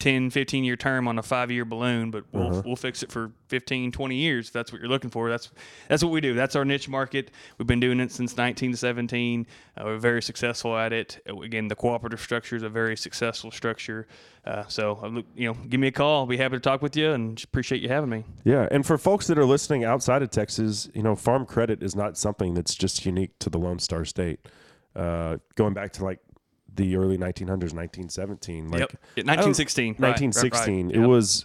[0.00, 2.10] 10, 15 year term on a five year balloon.
[2.10, 5.30] But we'll we'll fix it for 15, 20 years if that's what you're looking for.
[5.30, 5.50] That's
[5.88, 6.34] that's what we do.
[6.34, 7.30] That's our niche market.
[7.58, 9.46] We've been doing it since 1917.
[9.76, 11.20] Uh, we're very successful at it.
[11.28, 14.06] Uh, Again, the cooperative structure is a very successful structure.
[14.44, 16.20] Uh, so, uh, you know, give me a call.
[16.20, 18.24] I'll be happy to talk with you and appreciate you having me.
[18.44, 21.94] Yeah, and for folks that are listening outside of Texas, you know, farm credit is
[21.94, 24.40] not something that's just unique to the Lone Star State.
[24.96, 26.20] Uh, going back to like
[26.74, 28.90] the early 1900s, 1917, like Yep.
[29.16, 30.08] Yeah, 1916, right, right, right.
[30.20, 30.90] 1916.
[30.90, 31.08] It Yep.
[31.08, 31.44] was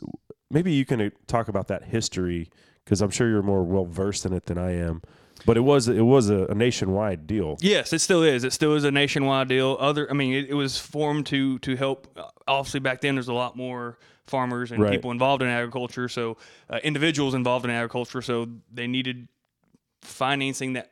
[0.51, 2.49] maybe you can uh, talk about that history
[2.83, 5.01] because I'm sure you're more well versed in it than I am.
[5.45, 7.57] But it was it was a, a nationwide deal.
[7.61, 8.43] Yes, it still is.
[8.43, 9.77] It still is a nationwide deal.
[9.79, 12.07] Other, I mean, it, it was formed to to help.
[12.17, 13.97] uh, Obviously, back then there's a lot more
[14.29, 14.91] farmers and Right.
[14.91, 16.07] people involved in agriculture.
[16.07, 16.37] So
[16.69, 18.21] uh, individuals involved in agriculture.
[18.21, 19.27] So they needed
[20.01, 20.91] financing that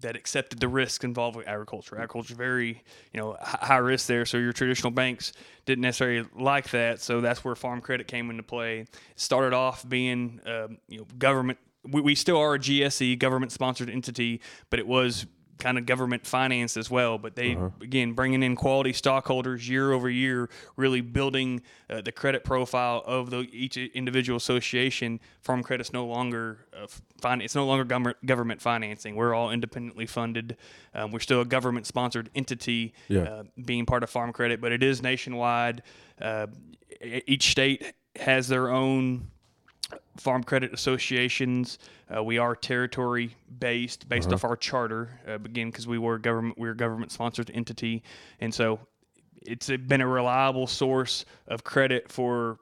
[0.00, 1.94] that accepted the risk involved with agriculture.
[1.96, 4.24] Agriculture very, you know, high risk there.
[4.24, 5.34] So your traditional banks
[5.66, 7.00] didn't necessarily like that.
[7.02, 8.78] So that's where farm credit came into play.
[8.80, 11.58] It started off being, um, you know, government.
[11.84, 15.26] We, we still are a GSE, government sponsored entity, but it was
[15.60, 17.18] kind of government finance as well.
[17.18, 22.42] But they again bringing in quality stockholders year over year, really building uh, the credit
[22.44, 25.20] profile of the each individual association.
[25.42, 26.86] Farm credit's no longer uh,
[27.20, 29.14] fin- It's no longer government government financing.
[29.14, 30.56] We're all independently funded.
[30.94, 33.20] Um, we're still a government sponsored entity, Yeah.
[33.20, 35.82] uh, being part of Farm Credit, but it is nationwide.
[36.20, 36.46] Uh,
[37.02, 39.28] each state has their own
[40.16, 41.78] farm credit associations.
[42.14, 45.20] Uh, we are territory based, based off our charter.
[45.26, 48.02] Uh, again, because we were government, we're a government sponsored entity,
[48.40, 48.80] and so
[49.42, 52.58] it's been a reliable source of credit for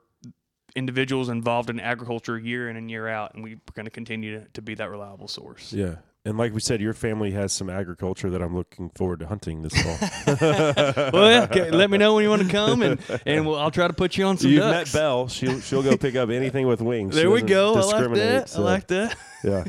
[0.75, 4.47] individuals involved in agriculture year in and year out, and we're going to continue to,
[4.53, 5.73] to be that reliable source.
[5.73, 5.95] Yeah.
[6.25, 9.61] And like we said, your family has some agriculture that I'm looking forward to hunting
[9.61, 9.97] this fall.
[11.13, 13.71] well, yeah, okay, let me know when you want to come, and and we'll, I'll
[13.71, 14.93] try to put you on some You've ducks.
[14.93, 15.27] met Belle.
[15.29, 17.15] She'll she'll go pick up anything with wings.
[17.15, 17.73] She There we go.
[17.75, 18.49] I like that.
[18.49, 19.17] so, I like that.
[19.43, 19.63] Yeah.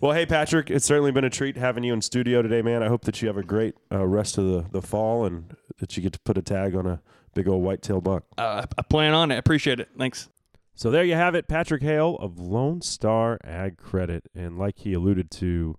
[0.00, 2.82] Well, hey Patrick, it's certainly been a treat having you in studio today, man.
[2.82, 5.94] I hope that you have a great uh, rest of the, the fall and that
[5.96, 7.02] you get to put a tag on a
[7.34, 8.24] big old whitetail buck.
[8.38, 9.36] Uh, I plan on it.
[9.36, 9.90] Appreciate it.
[9.98, 10.30] Thanks.
[10.74, 14.94] So there you have it, Patrick Hale of Lone Star Ag Credit, and like he
[14.94, 15.76] alluded to,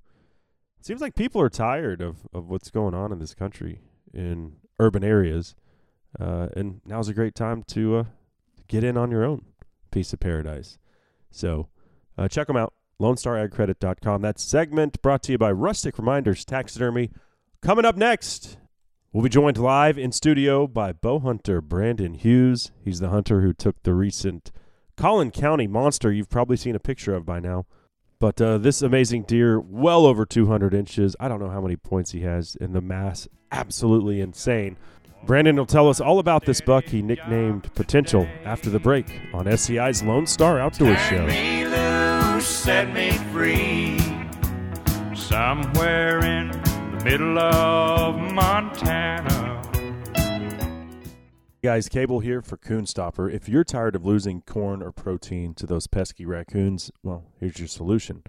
[0.86, 3.82] seems like people are tired of of what's going on in this country
[4.13, 5.56] in urban areas,
[6.20, 8.04] uh, and now's a great time to uh,
[8.67, 9.46] get in on your own
[9.91, 10.78] piece of paradise.
[11.30, 11.67] So
[12.17, 14.22] uh, check them out, LoneStarAgCredit.com.
[14.22, 17.12] That segment brought to you by Rustic Reminders Taxidermy.
[17.62, 18.58] Coming up next,
[19.13, 22.72] we'll be joined live in studio by bow hunter Brandon Hughes.
[22.84, 24.52] He's the hunter who took the recent
[24.98, 27.65] Collin County monster you've probably seen a picture of by now.
[28.22, 31.16] But uh, this amazing deer, well over 200 inches.
[31.20, 34.78] I don't know how many points he has, and the mass, absolutely insane.
[35.26, 39.46] Brandon will tell us all about this buck he nicknamed Potential after the break on
[39.48, 41.26] SCI's Lone Star Outdoor Show.
[41.26, 43.98] me loose, set me free.
[45.16, 49.40] Somewhere in the middle of Montana.
[51.63, 53.30] Guys, Cable here for Coon Stopper.
[53.30, 57.67] If you're tired of losing corn or protein to those pesky raccoons, well, here's your
[57.67, 58.24] solution.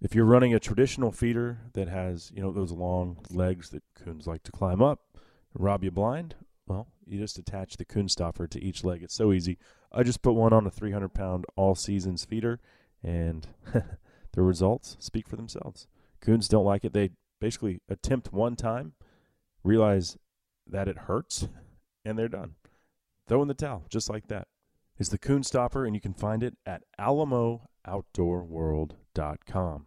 [0.00, 4.26] If you're running a traditional feeder that has, you know, those long legs that coons
[4.26, 5.00] like to climb up
[5.52, 6.34] rob you blind,
[6.66, 9.02] well, you just attach the Coon Stopper to each leg.
[9.02, 9.58] It's so easy.
[9.92, 12.58] I just put one on a 300 pound all seasons feeder,
[13.02, 13.48] and
[14.32, 15.88] the results speak for themselves.
[16.22, 16.94] Coons don't like it.
[16.94, 18.94] They basically attempt one time,
[19.62, 20.16] realize
[20.66, 21.48] that it hurts,
[22.02, 22.54] and they're done.
[23.32, 24.46] Throw in the towel, just like that.
[24.98, 29.86] It's the Coon Stopper, and you can find it at AlamoOutdoorWorld.com.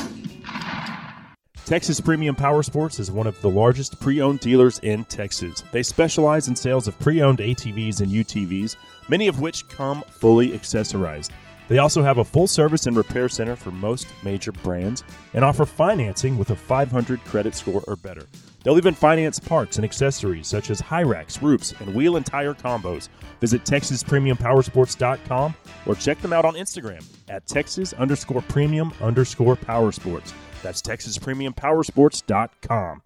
[1.65, 5.63] Texas Premium Power Sports is one of the largest pre owned dealers in Texas.
[5.71, 8.75] They specialize in sales of pre owned ATVs and UTVs,
[9.07, 11.29] many of which come fully accessorized.
[11.69, 15.65] They also have a full service and repair center for most major brands and offer
[15.65, 18.27] financing with a 500 credit score or better.
[18.63, 22.53] They'll even finance parts and accessories such as high racks, roofs, and wheel and tire
[22.53, 23.07] combos.
[23.39, 30.33] Visit TexasPremiumPowersports.com or check them out on Instagram at Texas underscore premium underscore power sports.
[30.61, 33.01] That's TexasPremiumPowersports.com.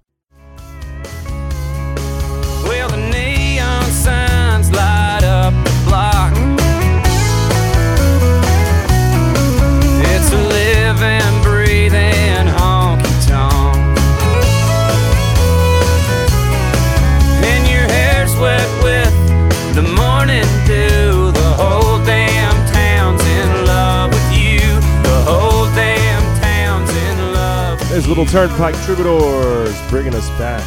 [28.16, 30.66] Little Turnpike Troubadours bringing us back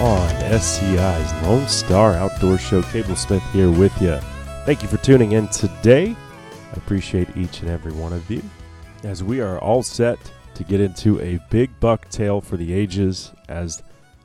[0.00, 2.80] on SCI's Lone Star Outdoor Show.
[2.82, 4.16] Cable Smith here with you.
[4.66, 6.14] Thank you for tuning in today.
[6.14, 8.40] I appreciate each and every one of you
[9.02, 10.16] as we are all set
[10.54, 13.82] to get into a big buck tale for the ages as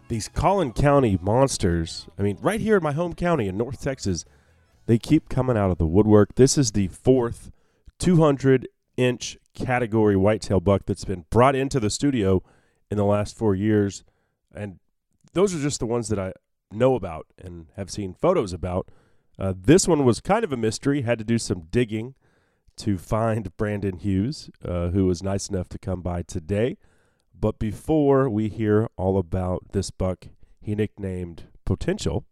[0.08, 4.24] these Collin County monsters, I mean, right here in my home county in North Texas,
[4.86, 6.36] they keep coming out of the woodwork.
[6.36, 7.50] This is the fourth
[7.98, 12.44] 200 inch category whitetail buck that's been brought into the studio
[12.92, 14.04] in the last four years.
[14.54, 14.80] And
[15.34, 16.34] those are just the ones that I
[16.72, 18.90] know about and have seen photos about.
[19.38, 22.16] Uh, this one was kind of a mystery, had to do some digging
[22.78, 26.78] to find Brandon Hughes, uh, who was nice enough to come by today.
[27.38, 30.28] But before we hear all about this buck
[30.62, 32.26] he nicknamed Potential,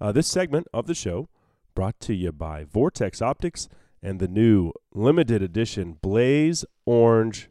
[0.00, 1.28] uh, this segment of the show
[1.74, 3.68] brought to you by Vortex Optics
[4.02, 7.48] and the new limited edition Blaze Orange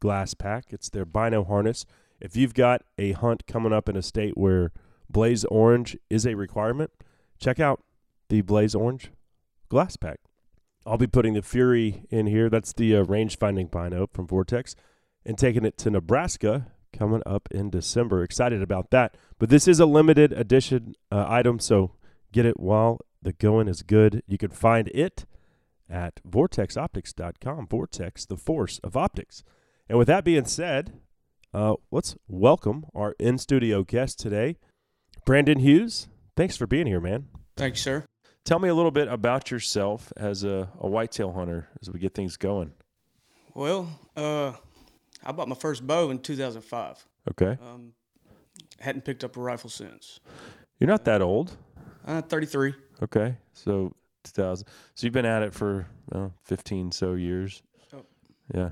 [0.00, 0.66] glass pack.
[0.70, 1.84] It's their bino harness.
[2.20, 4.72] If you've got a hunt coming up in a state where
[5.08, 6.90] Blaze Orange is a requirement,
[7.38, 7.82] check out
[8.28, 9.10] the Blaze Orange
[9.68, 10.20] glass pack.
[10.86, 12.48] I'll be putting the Fury in here.
[12.48, 14.74] That's the uh, range finding bino from Vortex
[15.24, 18.22] and taking it to Nebraska coming up in December.
[18.22, 19.16] Excited about that.
[19.38, 21.92] But this is a limited edition uh, item, so
[22.32, 24.22] get it while the going is good.
[24.26, 25.26] You can find it
[25.90, 27.66] at vortexoptics.com.
[27.66, 29.42] Vortex, the force of optics.
[29.88, 31.00] And with that being said,
[31.52, 34.56] uh, let's welcome our in studio guest today,
[35.26, 36.08] Brandon Hughes.
[36.36, 37.26] Thanks for being here, man.
[37.56, 38.04] Thanks, sir.
[38.44, 42.14] Tell me a little bit about yourself as a, a whitetail hunter as we get
[42.14, 42.72] things going.
[43.54, 44.52] Well, uh,
[45.24, 47.06] I bought my first bow in 2005.
[47.30, 47.58] Okay.
[47.62, 47.92] Um,
[48.78, 50.20] hadn't picked up a rifle since.
[50.78, 51.56] You're not that old.
[52.06, 52.74] Uh, 33.
[53.02, 53.36] Okay.
[53.52, 53.94] So
[54.32, 54.66] 2000.
[54.94, 57.62] So you've been at it for uh, 15 so years.
[57.92, 58.02] Oh.
[58.54, 58.70] Yeah.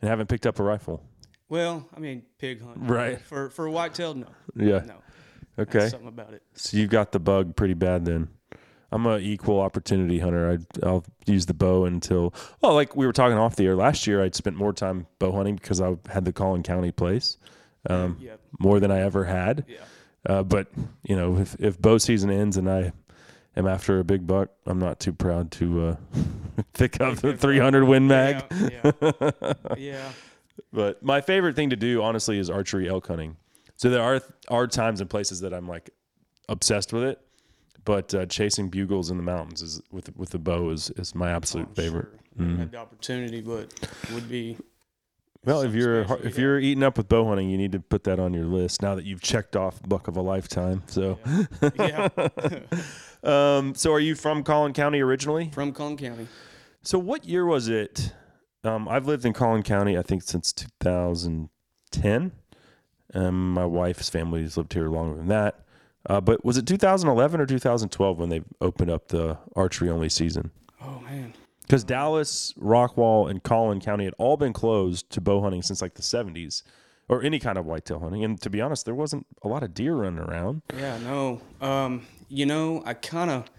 [0.00, 1.02] And haven't picked up a rifle.
[1.48, 2.78] Well, I mean, pig hunt.
[2.80, 3.20] Right.
[3.20, 4.26] For for whitetail, no.
[4.56, 4.80] Yeah.
[4.86, 4.94] No.
[5.58, 5.78] Okay.
[5.80, 6.42] That's something about it.
[6.54, 8.28] So you got the bug pretty bad then.
[8.92, 10.50] I'm a equal opportunity hunter.
[10.50, 14.06] I I'll use the bow until well, like we were talking off the air last
[14.06, 14.22] year.
[14.22, 17.36] I'd spent more time bow hunting because I had the Collin County place,
[17.88, 18.34] um, Yeah.
[18.58, 19.64] more than I ever had.
[19.68, 19.78] Yeah.
[20.24, 20.68] Uh, but
[21.04, 22.92] you know, if if bow season ends and I
[23.56, 25.96] am after a big buck, I'm not too proud to uh,
[26.74, 28.44] pick up the 300 Win Mag.
[28.50, 28.92] Yeah.
[29.02, 29.52] Yeah.
[29.78, 30.08] yeah.
[30.72, 33.36] But my favorite thing to do, honestly, is archery elk hunting.
[33.76, 35.90] So there are are times and places that I'm like
[36.48, 37.20] obsessed with it,
[37.84, 41.30] but uh, chasing bugles in the mountains is with with the bow is is my
[41.30, 42.08] absolute Oh, favorite.
[42.38, 42.46] Sure.
[42.46, 42.58] Mhm.
[42.58, 43.72] Had the opportunity, but
[44.12, 44.56] would be.
[45.44, 46.40] Well, if you're if yeah.
[46.40, 48.94] you're eating up with bow hunting, you need to put that on your list now
[48.94, 50.82] that you've checked off buck of a lifetime.
[50.86, 51.18] So,
[51.78, 52.08] Yeah.
[53.26, 55.50] um, so are you from Collin County originally?
[55.52, 56.28] From Collin County.
[56.82, 58.12] So what year was it?
[58.64, 62.32] Um, I've lived in Collin County, I think, since 2010.
[63.14, 65.60] Um, my wife's family has lived here longer than that.
[66.08, 70.50] Uh, but was it 2011 or 2012 when they opened up the archery only season?
[70.80, 71.34] Oh man.
[71.62, 75.94] Because Dallas, Rockwall, and Collin County had all been closed to bow hunting since like
[75.94, 76.62] the 70s
[77.08, 78.22] or any kind of whitetail hunting.
[78.22, 80.62] And to be honest, there wasn't a lot of deer running around.
[80.76, 80.98] Yeah.
[80.98, 81.40] No.
[81.60, 82.06] Um.
[82.28, 83.50] You know, I kind of,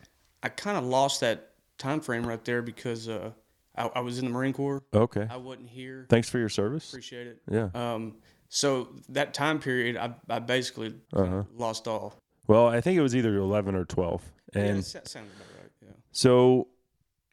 [0.43, 3.31] I kind of lost that time frame right there because uh,
[3.75, 4.83] I, I was in the Marine Corps.
[4.93, 5.27] Okay.
[5.29, 6.05] I wasn't here.
[6.09, 6.89] Thanks for your service.
[6.89, 7.41] Appreciate it.
[7.49, 7.69] Yeah.
[7.73, 8.15] Um,
[8.49, 11.43] so that time period, I, I basically Uh-huh.
[11.55, 12.15] lost all.
[12.47, 14.21] Well, I think it was either 11 or 12.
[14.55, 15.71] yeah, And sounds about right.
[15.81, 15.89] Yeah.
[16.11, 16.67] so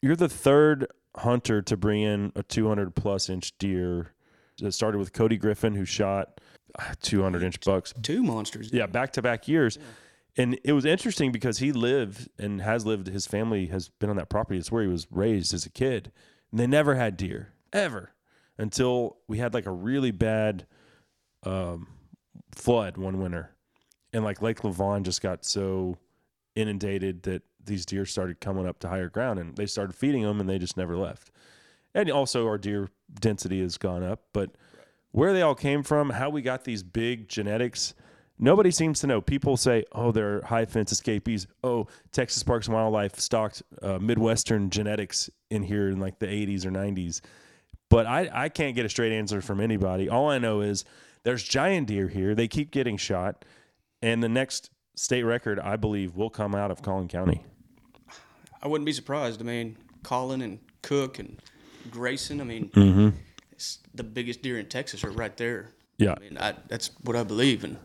[0.01, 4.11] you're the third hunter to bring in a 200 plus inch deer.
[4.61, 6.39] It started with Cody Griffin, who shot
[6.77, 7.93] uh, 200 inch bucks.
[8.01, 8.71] Two monsters.
[8.73, 9.77] Yeah, back to back years.
[10.37, 14.17] And it was interesting because he lived and has lived, his family has been on
[14.17, 14.59] that property.
[14.59, 16.11] It's where he was raised as a kid.
[16.51, 18.11] And they never had deer, ever,
[18.57, 20.67] until we had like a really bad
[21.43, 21.87] um,
[22.53, 23.51] flood one winter.
[24.11, 25.97] And like Lake Lavon just got so
[26.55, 30.39] inundated that these deer started coming up to higher ground and they started feeding them
[30.39, 31.31] and they just never left.
[31.93, 34.51] And also our deer density has gone up, but
[35.11, 37.93] where they all came from, how we got these big genetics,
[38.39, 39.21] nobody seems to know.
[39.21, 44.69] People say, "Oh, they're high fence escapees." Oh, Texas Parks and Wildlife stocked uh, Midwestern
[44.69, 47.21] genetics in here in like the 80s or 90s.
[47.89, 50.09] But I, I can't get a straight answer from anybody.
[50.09, 50.85] All I know is
[51.23, 52.33] there's giant deer here.
[52.35, 53.45] They keep getting shot,
[54.01, 57.43] and the next state record, I believe, will come out of Collin County.
[58.61, 59.41] I wouldn't be surprised.
[59.41, 61.39] I mean, Collin and Cooke and
[61.91, 62.41] Grayson.
[62.41, 63.09] I mean, Mm-hmm.
[63.51, 65.69] it's the biggest deer in Texas are right there.
[65.97, 66.15] Yeah.
[66.17, 67.77] I mean, I, that's what I believe in.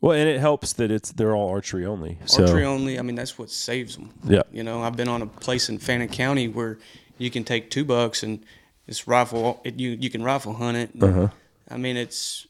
[0.00, 2.18] Well, and it helps that it's they're all archery only.
[2.26, 2.98] So Archery only.
[2.98, 4.12] I mean, that's what saves them.
[4.24, 4.42] Yeah.
[4.52, 6.78] You know, I've been on a place in Fannin County where
[7.18, 8.44] you can take two bucks and
[8.86, 9.60] it's rifle.
[9.64, 10.94] It, you you can rifle hunt it.
[10.94, 11.28] and, Uh-huh.
[11.70, 12.46] I mean, it's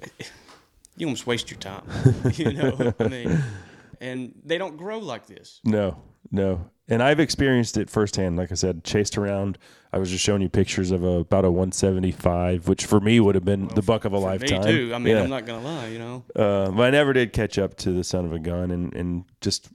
[0.96, 1.82] you almost waste your time.
[2.34, 3.42] you know, I mean,
[4.00, 5.60] and they don't grow like this.
[5.64, 5.96] No,
[6.30, 6.70] no.
[6.86, 8.36] And I've experienced it firsthand.
[8.36, 9.56] Like I said, chased around.
[9.90, 13.34] I was just showing you pictures of a, about a 175, which for me would
[13.34, 14.60] have been the buck of a lifetime.
[14.60, 14.94] Me too.
[14.94, 15.22] I mean, Yeah.
[15.22, 15.88] I'm not gonna lie.
[15.88, 16.24] You know.
[16.36, 19.24] Uh, but I never did catch up to the son of a gun, and and
[19.40, 19.68] just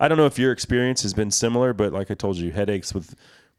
[0.00, 2.92] I don't know if your experience has been similar, but like I told you, headaches
[2.92, 3.14] with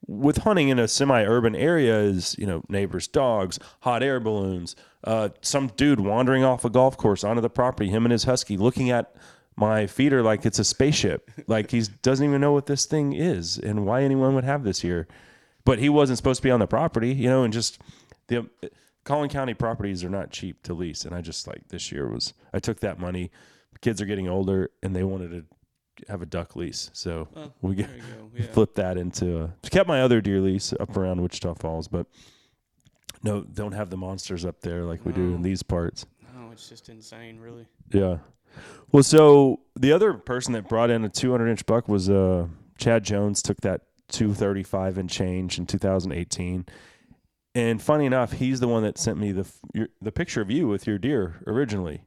[0.07, 4.75] with hunting in a semi-urban area is you know neighbors' dogs, hot air balloons,
[5.05, 8.57] uh, some dude wandering off a golf course onto the property, him and his husky
[8.57, 9.15] looking at
[9.59, 13.13] my feet are like it's a spaceship, like he doesn't even know what this thing
[13.13, 15.07] is and why anyone would have this here,
[15.65, 17.79] but he wasn't supposed to be on the property, you know, and just
[18.27, 18.47] the
[19.03, 22.33] Collin County properties are not cheap to lease, and I just like this year was
[22.53, 23.31] I took that money.
[23.73, 25.45] The kids are getting older, and they wanted to
[26.07, 27.89] have a duck lease, so Oh, we get
[28.33, 28.45] yeah.
[28.51, 29.41] flipped that into.
[29.43, 32.07] Uh, a, kept my other deer lease up around Wichita Falls, but
[33.23, 36.05] no, don't have the monsters up there like we do in these parts.
[36.33, 37.65] No, it's just insane, really.
[37.91, 38.17] Yeah.
[38.91, 42.47] Well, so the other person that brought in a 200 inch buck was uh,
[42.77, 43.41] Chad Jones.
[43.41, 46.65] Took that 235 and change in 2018.
[47.55, 50.67] And funny enough, he's the one that sent me the your, the picture of you
[50.67, 52.03] with your deer originally.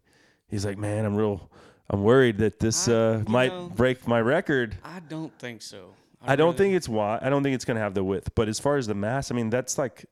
[0.48, 1.50] He's like, man, I'm real.
[1.90, 4.76] I'm worried that this uh, might know- break my record.
[4.84, 5.94] I don't think so.
[6.24, 7.20] I don't really- think it's wide.
[7.22, 8.34] I don't think it's going to have the width.
[8.34, 10.06] But as far as the mass, I mean, that's like,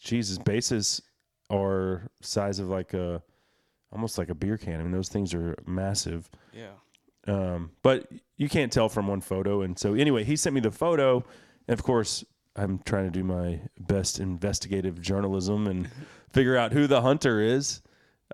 [0.00, 1.02] Jesus, bases
[1.50, 3.22] are size of like a,
[3.92, 4.80] almost like a beer can.
[4.80, 6.28] I mean, those things are massive.
[6.52, 6.72] Yeah.
[7.26, 9.62] Um, but you can't tell from one photo.
[9.62, 11.24] And so anyway, he sent me the photo,
[11.68, 12.24] and of course,
[12.56, 15.88] I'm trying to do my best investigative journalism and
[16.32, 17.82] figure out who the hunter is.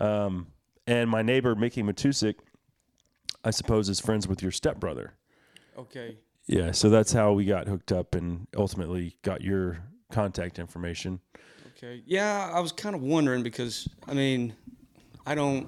[0.00, 0.48] Um,
[0.86, 2.36] and my neighbor Mickey Matusik,
[3.44, 5.14] I suppose, is friends with your stepbrother.
[5.76, 6.16] Okay.
[6.46, 9.78] Yeah, so that's how we got hooked up and ultimately got your
[10.12, 11.20] contact information.
[11.76, 12.02] Okay.
[12.07, 14.54] Yeah, I was kind of wondering because I mean,
[15.26, 15.66] I don't.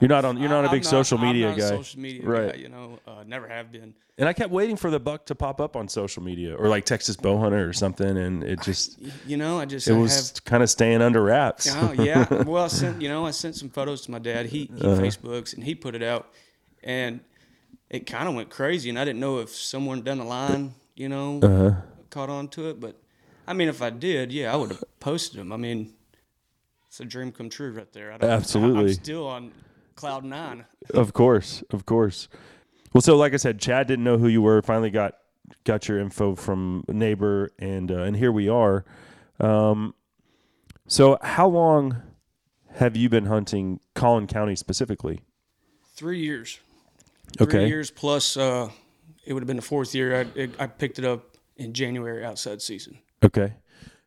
[0.00, 0.36] You're not on.
[0.38, 2.52] You're not I- a big I'm social I'm media not guy, social media right?
[2.52, 3.94] guy, you know, uh, never have been.
[4.18, 6.84] And I kept waiting for the buck to pop up on social media or like
[6.84, 10.30] Texas Bow Hunter or something, and it just You know, I just it I was
[10.32, 10.44] have.
[10.44, 11.66] kind of staying under wraps.
[11.74, 12.26] Oh yeah.
[12.44, 14.46] Well, I sent you know I sent some photos to my dad.
[14.46, 15.00] He he Uh-huh.
[15.00, 16.28] Facebooks and he put it out,
[16.82, 17.20] and
[17.88, 18.90] it kind of went crazy.
[18.90, 21.80] And I didn't know if someone down the line, you know, Uh-huh.
[22.10, 22.80] caught on to it.
[22.80, 22.96] But
[23.46, 25.52] I mean, if I did, yeah, I would have posted them.
[25.52, 25.92] I mean,
[26.96, 28.10] it's a dream come true right there.
[28.10, 28.92] I don't, Absolutely.
[28.92, 29.52] I'm still on
[29.96, 30.64] cloud nine.
[30.94, 32.28] of course, of course.
[32.94, 34.62] Well, so like I said, Chad didn't know who you were.
[34.62, 35.12] Finally got
[35.64, 38.86] got your info from a neighbor, and uh, and here we are.
[39.40, 39.94] Um,
[40.86, 42.00] so how long
[42.76, 45.20] have you been hunting Collin County specifically?
[45.96, 46.60] Three years.
[47.38, 47.50] Okay.
[47.50, 48.38] Three years plus.
[48.38, 48.70] Uh,
[49.26, 50.20] it would have been the fourth year.
[50.20, 53.00] I it, I picked it up in January outside season.
[53.22, 53.52] Okay.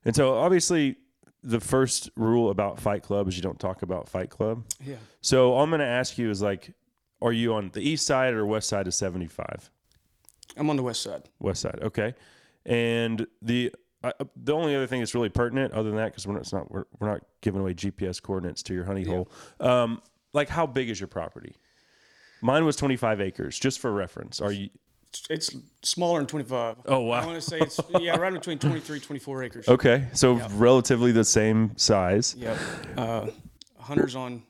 [0.05, 0.95] And so obviously
[1.43, 4.65] the first rule about Fight Club is you don't talk about Fight Club.
[4.83, 4.95] Yeah.
[5.21, 6.73] So all I'm going to ask you is like
[7.21, 9.69] are you on the east side or west side of 75?
[10.57, 11.29] I'm on the west side.
[11.39, 11.79] West side.
[11.81, 12.15] Okay.
[12.65, 16.33] And the uh, the only other thing that's really pertinent other than that cuz we're
[16.33, 19.29] not, it's not we're, we're not giving away GPS coordinates to your honey hole.
[19.59, 20.01] Um
[20.33, 21.55] like how big is your property?
[22.41, 24.39] Mine was 25 acres just for reference.
[24.39, 24.69] Are you
[25.29, 26.77] it's smaller than 25.
[26.85, 27.21] Oh, wow.
[27.21, 29.67] I want to say it's yeah, right between 23, 24 acres.
[29.67, 32.35] Okay, so relatively the same size.
[32.37, 32.57] Yep.
[32.97, 33.27] Uh,
[33.77, 34.43] hunters on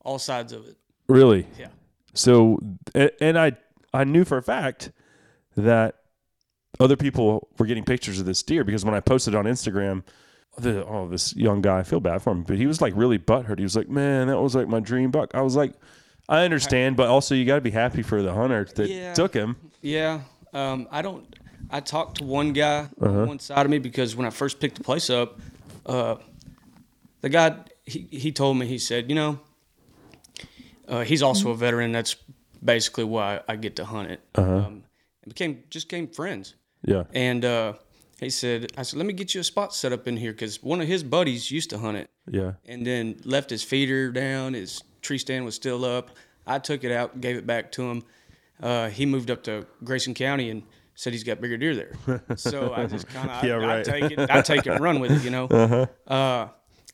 [0.00, 0.76] all sides of it.
[1.08, 1.46] Really?
[1.58, 1.68] Yeah.
[2.14, 2.58] So,
[2.94, 3.52] and I
[3.92, 4.92] I knew for a fact
[5.56, 5.96] that
[6.80, 10.02] other people were getting pictures of this deer because when I posted on Instagram,
[10.58, 13.18] the, oh, this young guy, I feel bad for him, but he was like really
[13.18, 13.58] butthurt.
[13.58, 15.74] He was like, "Man, that was like my dream buck." I was like,
[16.28, 19.12] "I understand, but also you got to be happy for the hunter that Yeah.
[19.14, 20.20] took him." Yeah.
[20.52, 21.24] Um, I don't.
[21.70, 23.08] I talked to one guy Uh-huh.
[23.22, 25.40] on one side of me because when I first picked the place up,
[25.86, 26.16] uh,
[27.22, 27.56] the guy
[27.86, 29.40] he he told me he said, you know,
[30.88, 31.92] uh, he's also a veteran.
[31.92, 32.16] That's
[32.62, 34.20] basically why I get to hunt it.
[34.34, 34.56] Uh-huh.
[34.66, 34.84] Um,
[35.26, 36.54] became just became friends.
[36.86, 37.04] Yeah.
[37.14, 37.72] And uh,
[38.20, 40.62] he said, I said, let me get you a spot set up in here because
[40.62, 42.52] one of his buddies used to hunt it Yeah.
[42.66, 44.52] and then left his feeder down.
[44.54, 46.10] His tree stand was still up.
[46.46, 48.02] I took it out, gave it back to him.
[48.60, 50.62] Uh, he moved up to Grayson County and
[50.94, 52.22] said he's got bigger deer there.
[52.36, 53.88] So I just kind of, Yeah, I, right.
[53.88, 55.46] I take it, I take it and run with it, you know.
[55.50, 55.86] Uh-huh.
[56.06, 56.48] Uh,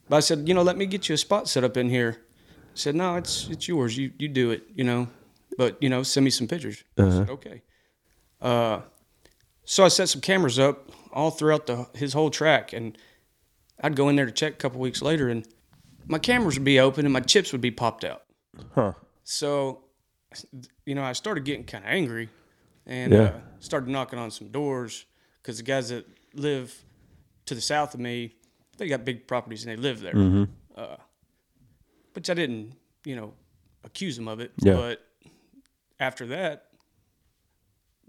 [0.08, 2.18] but I said, you know, let me get you a spot set up in here.
[2.18, 3.96] I said, no, it's it's yours.
[3.96, 5.08] You you do it, you know.
[5.56, 6.82] But you know, send me some pictures.
[6.98, 7.10] Uh-huh.
[7.10, 7.62] said, okay.
[8.40, 8.80] Uh,
[9.64, 12.96] so I set some cameras up all throughout the his whole track, and
[13.80, 15.46] I'd go in there to check a couple weeks later, and
[16.06, 18.22] my cameras would be open and my chips would be popped out.
[18.74, 18.92] Huh.
[19.24, 19.84] So,
[20.86, 22.28] you know, I started getting kind of angry,
[22.86, 23.20] and Yeah.
[23.20, 25.04] uh, started knocking on some doors
[25.42, 26.84] because the guys that live
[27.46, 28.34] to the south of me,
[28.78, 30.14] they got big properties and they live there.
[30.14, 30.48] Mhm.
[30.74, 30.96] Uh,
[32.14, 32.74] which I didn't,
[33.04, 33.34] you know,
[33.84, 34.52] accuse them of it.
[34.62, 34.74] Yeah.
[34.74, 35.06] But
[36.00, 36.68] after that,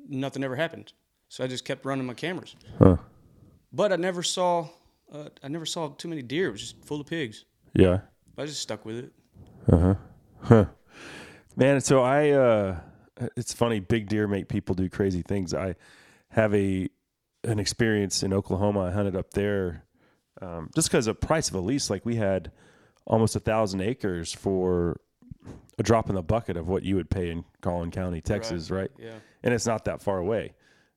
[0.08, 0.94] nothing ever happened.
[1.30, 2.56] So I just kept running my cameras.
[2.80, 2.98] Huh.
[3.72, 4.68] But I never saw,
[5.12, 6.50] uh, I never saw too many deer.
[6.50, 7.46] It was just full of pigs.
[7.74, 8.02] Yeah.
[8.38, 9.12] I just stuck with it.
[9.72, 9.96] Uh huh.
[10.42, 10.66] Huh.
[11.56, 12.80] Man, so I uh
[13.36, 15.54] it's funny, big deer make people do crazy things.
[15.54, 15.76] I
[16.30, 16.90] have a
[17.44, 18.82] an experience in Oklahoma.
[18.82, 19.86] I hunted up there
[20.42, 21.90] um, just because of price of a lease.
[21.90, 22.52] Like we had
[23.06, 25.00] almost a thousand acres for
[25.78, 28.92] a drop in the bucket of what you would pay in Collin County, Texas, right?
[28.98, 29.16] Yeah.
[29.44, 30.54] And it's not that far away.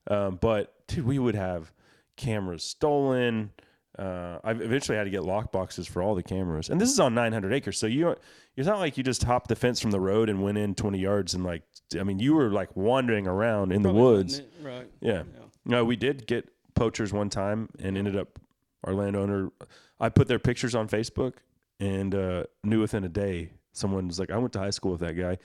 [0.07, 1.71] Um, but dude, we would have
[2.15, 3.51] cameras stolen.
[3.97, 6.99] Uh, I eventually had to get lock boxes for all the cameras, and this is
[6.99, 7.77] on 900 acres.
[7.77, 8.15] So you,
[8.55, 10.99] it's not like you just hopped the fence from the road and went in 20
[10.99, 11.63] yards and like,
[11.97, 14.41] I mean, you were like wandering around in the woods.
[14.61, 14.89] right.
[15.01, 15.23] Yeah.
[15.65, 18.39] No, we did get poachers one time and ended up
[18.83, 19.51] our landowner.
[19.99, 21.35] I put their pictures on Facebook
[21.79, 25.01] and uh, knew within a day someone was like, I went to high school with
[25.01, 25.37] that guy,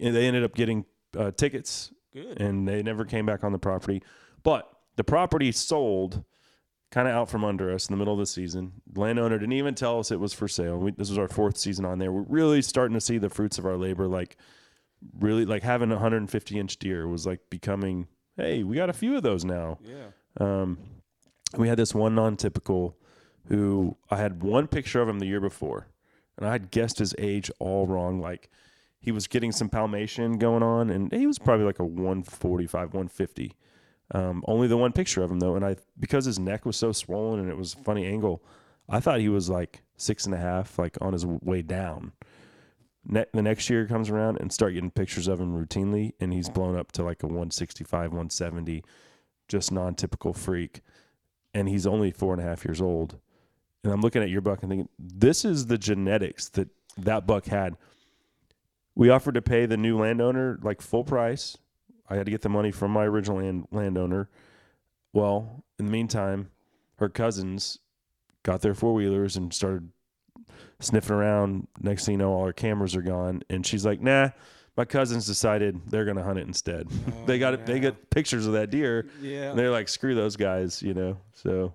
[0.00, 0.84] and they ended up getting
[1.16, 1.92] uh, tickets.
[2.12, 2.40] Good.
[2.40, 4.02] And they never came back on the property,
[4.42, 6.22] but the property sold
[6.94, 8.72] kind of out from under us in the middle of the season.
[8.94, 10.78] Landowner didn't even tell us it was for sale.
[10.78, 12.12] We, this was our fourth season on there.
[12.12, 14.06] We're really starting to see the fruits of our labor.
[14.06, 14.36] Like
[15.18, 18.06] really, like having a 150 inch deer was like becoming.
[18.36, 19.78] Hey, we got a few of those now.
[19.82, 20.06] Yeah.
[20.38, 20.78] Um,
[21.56, 22.96] we had this one non-typical
[23.48, 25.88] who I had one picture of him the year before,
[26.38, 28.20] and I had guessed his age all wrong.
[28.20, 28.50] Like
[29.00, 33.56] he was getting some palmation going on, and he was probably like a 145, 150.
[34.12, 36.92] Um, only the one picture of him though, and I because his neck was so
[36.92, 38.42] swollen and it was a funny angle,
[38.88, 42.12] I thought he was like six and a half, like on his way down.
[43.06, 46.48] Ne- the next year comes around and start getting pictures of him routinely, and he's
[46.48, 48.82] blown up to like a 165, 170,
[49.48, 50.80] just non-typical freak,
[51.52, 53.18] and he's only four and a half years old.
[53.82, 57.46] And I'm looking at your buck and thinking, this is the genetics that that buck
[57.46, 57.76] had.
[58.94, 61.58] We offered to pay the new landowner like full price.
[62.08, 64.28] I had to get the money from my original land- landowner.
[65.12, 66.50] Well, in the meantime,
[66.96, 67.78] her cousins
[68.42, 69.90] got their four wheelers and started
[70.80, 71.68] sniffing around.
[71.80, 74.30] Next thing you know, all her cameras are gone, and she's like, "Nah."
[74.76, 76.88] My cousins decided they're gonna hunt it instead.
[77.26, 77.64] they got it.
[77.64, 79.06] They got pictures of that deer.
[79.22, 79.50] Yeah.
[79.50, 81.16] And they're like, "Screw those guys," you know.
[81.32, 81.74] So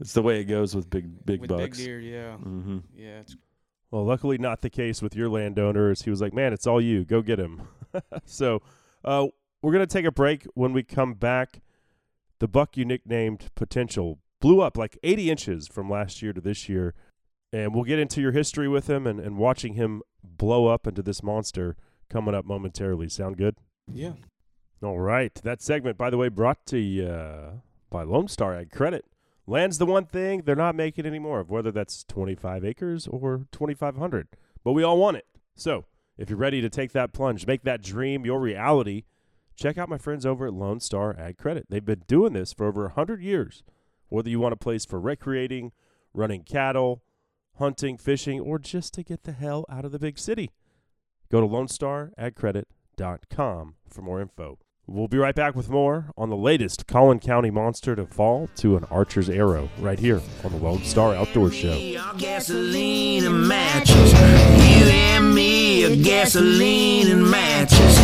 [0.00, 1.78] it's the way it goes with big big With bucks.
[1.78, 2.34] big deer, yeah.
[2.36, 3.20] hmm Yeah.
[3.20, 3.36] It's,
[3.92, 6.02] Well, luckily not the case with your landowners.
[6.02, 7.04] He was like, "Man, it's all you.
[7.04, 7.62] Go get him."
[8.24, 8.62] so,
[9.04, 9.26] uh,
[9.62, 10.44] we're gonna take a break.
[10.54, 11.60] When we come back,
[12.38, 16.68] the buck you nicknamed Potential blew up like 80 inches from last year to this
[16.68, 16.94] year,
[17.52, 21.02] and we'll get into your history with him and, and watching him blow up into
[21.02, 21.76] this monster
[22.08, 23.08] coming up momentarily.
[23.08, 23.56] Sound good?
[23.92, 24.12] yeah.
[24.80, 25.34] All right.
[25.42, 27.50] That segment, by the way, brought to you uh,
[27.90, 29.04] by Lone Star Ag Credit.
[29.44, 34.28] Land's the one thing they're not making anymore of, whether that's 25 acres or 2,500.
[34.62, 35.26] But we all want it.
[35.56, 35.86] So
[36.18, 39.04] if you're ready to take that plunge, make that dream your reality,
[39.56, 41.66] check out my friends over at Lone Star Ag Credit.
[41.70, 43.62] They've been doing this for over 100 years.
[44.08, 45.70] Whether you want a place for recreating,
[46.12, 47.02] running cattle,
[47.58, 50.50] hunting, fishing, or just to get the hell out of the big city.
[51.30, 54.58] Go to LoneStarAgCredit.com for more info.
[54.86, 58.78] We'll be right back with more on the latest Collin County monster to fall to
[58.78, 61.74] an archer's arrow right here on the Lone Star Outdoor Show.
[65.84, 67.98] A gasoline and matches.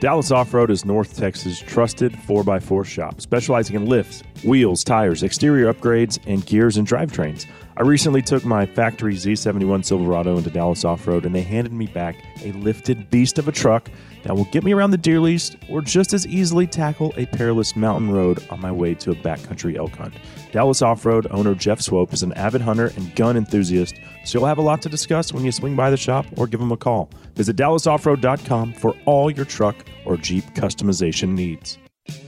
[0.00, 5.72] Dallas Off Road is North Texas' trusted 4x4 shop, specializing in lifts, wheels, tires, exterior
[5.72, 7.46] upgrades, and gears and drivetrains.
[7.82, 11.88] I recently took my factory Z71 Silverado into Dallas Off Road, and they handed me
[11.88, 12.14] back
[12.44, 13.90] a lifted beast of a truck
[14.22, 17.74] that will get me around the deer lease or just as easily tackle a perilous
[17.74, 20.14] mountain road on my way to a backcountry elk hunt.
[20.52, 24.46] Dallas Off Road owner Jeff Swope is an avid hunter and gun enthusiast, so you'll
[24.46, 26.76] have a lot to discuss when you swing by the shop or give him a
[26.76, 27.10] call.
[27.34, 29.74] Visit DallasOffroad.com for all your truck
[30.06, 31.78] or Jeep customization needs.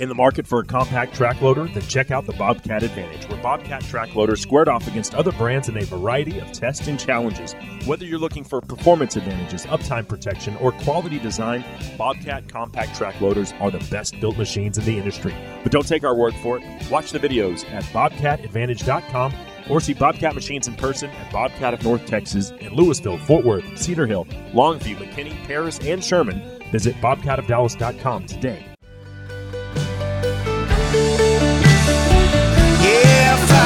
[0.01, 1.67] In the market for a compact track loader?
[1.67, 5.69] Then check out the Bobcat Advantage, where Bobcat track loaders squared off against other brands
[5.69, 7.55] in a variety of tests and challenges.
[7.85, 11.65] Whether you're looking for performance advantages, uptime protection, or quality design,
[11.97, 15.35] Bobcat compact track loaders are the best built machines in the industry.
[15.63, 16.91] But don't take our word for it.
[16.91, 19.33] Watch the videos at bobcatadvantage.com
[19.71, 23.79] or see Bobcat machines in person at Bobcat of North Texas in Lewisville, Fort Worth,
[23.79, 26.61] Cedar Hill, Longview, McKinney, Paris, and Sherman.
[26.71, 28.74] Visit bobcatofdallas.com today.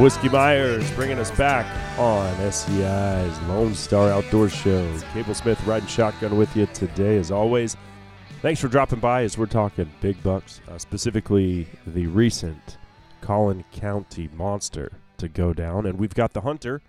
[0.00, 1.66] Whiskey Myers bringing us back
[1.98, 4.98] on SCI's Lone Star Outdoor Show.
[5.12, 7.76] Cable Smith riding shotgun with you today, as always.
[8.40, 12.78] Thanks for dropping by as we're talking big bucks, uh, specifically the recent
[13.20, 15.84] Collin County monster to go down.
[15.84, 16.80] And we've got the hunter,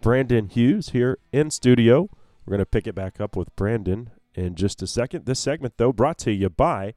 [0.00, 2.10] Brandon Hughes, here in studio.
[2.44, 5.26] We're going to pick it back up with Brandon in just a second.
[5.26, 6.94] This segment, though, brought to you by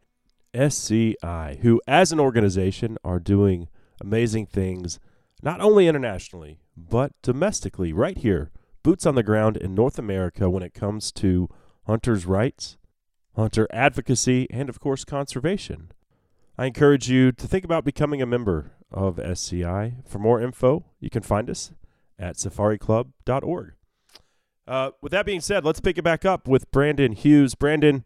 [0.55, 3.67] SCI, who, as an organization, are doing
[4.01, 4.99] amazing things,
[5.41, 8.51] not only internationally, but domestically, right here,
[8.83, 11.49] boots on the ground in North America when it comes to
[11.87, 12.77] hunters' rights,
[13.35, 15.91] hunter advocacy, and, of course, conservation.
[16.57, 19.95] I encourage you to think about becoming a member of SCI.
[20.05, 21.71] For more info, you can find us
[22.19, 23.73] at safariclub.org.
[24.67, 27.55] Uh, with that being said, let's pick it back up with Brandon Hughes.
[27.55, 28.05] Brandon,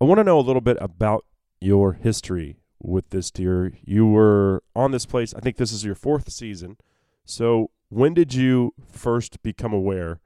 [0.00, 1.24] I want to know a little bit about
[1.60, 3.72] your history with this deer.
[3.84, 6.76] You were on this place, I think this is your fourth season.
[7.24, 10.20] So, when did you first become aware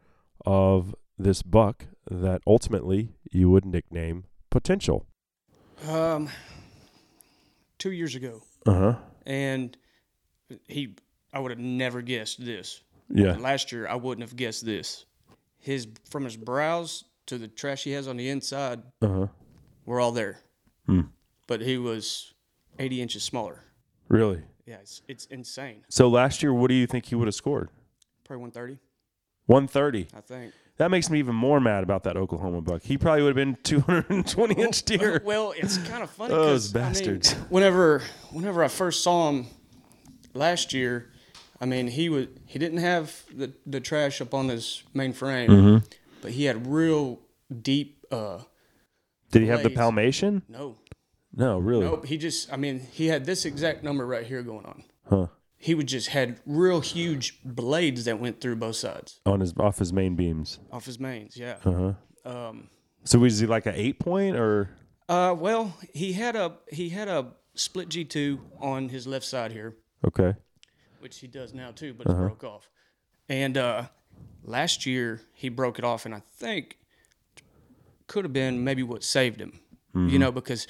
[0.45, 5.07] of this buck that ultimately you would nickname Potential?
[5.87, 6.29] Um,
[7.79, 8.95] two years ago, Uh huh.
[9.27, 9.77] and
[10.69, 10.95] he,
[11.33, 12.83] I would have never guessed this.
[13.11, 13.37] Yeah.
[13.37, 15.05] Last year, I wouldn't have guessed this.
[15.59, 19.27] His from his brows to the trash he has on the inside, Uh huh.
[19.85, 20.39] were all there.
[20.87, 21.03] Hmm.
[21.47, 22.33] But he was
[22.79, 23.61] 80 inches smaller.
[24.09, 24.43] Really?
[24.67, 25.85] Yeah, it's, it's insane.
[25.89, 27.69] So, last year, what do you think he would have scored?
[28.25, 28.79] Probably 130,
[29.47, 30.09] 130.
[30.17, 30.53] I think.
[30.79, 32.83] That makes me even more mad about that Oklahoma buck.
[32.83, 35.23] He probably would have been 220 inch deer.
[35.25, 37.33] Well, it's kind of funny Those bastards.
[37.49, 39.47] whenever whenever I first saw him
[40.35, 41.11] last year,
[41.61, 45.49] I mean he was he didn't have the the trash up on his main frame,
[45.51, 45.87] Mm-hmm.
[46.21, 47.21] but he had real
[47.63, 48.05] deep.
[48.11, 48.41] uh
[49.31, 50.43] Did he have the palmation?
[50.47, 50.77] No,
[51.37, 51.85] No, really.
[51.85, 52.07] nope.
[52.07, 54.83] He just I mean he had this exact number right here going on.
[55.09, 55.27] Huh.
[55.59, 59.79] He would just had real huge blades that went through both sides On his off
[59.79, 60.59] his main beams.
[60.73, 61.37] off his mains.
[61.37, 61.57] Yeah.
[61.65, 62.31] Uh huh.
[62.31, 62.69] Um.
[63.05, 64.71] So was he like an eight point or?
[65.09, 65.35] Uh.
[65.39, 69.77] Well, he had a he had a split G two on his left side here.
[70.07, 70.35] Okay.
[71.01, 72.69] which he does now too, but it's broke off.
[73.29, 73.85] And uh,
[74.45, 76.79] last year he broke it off, and I think
[78.07, 79.61] could have been maybe what saved him.
[79.95, 80.67] You know, because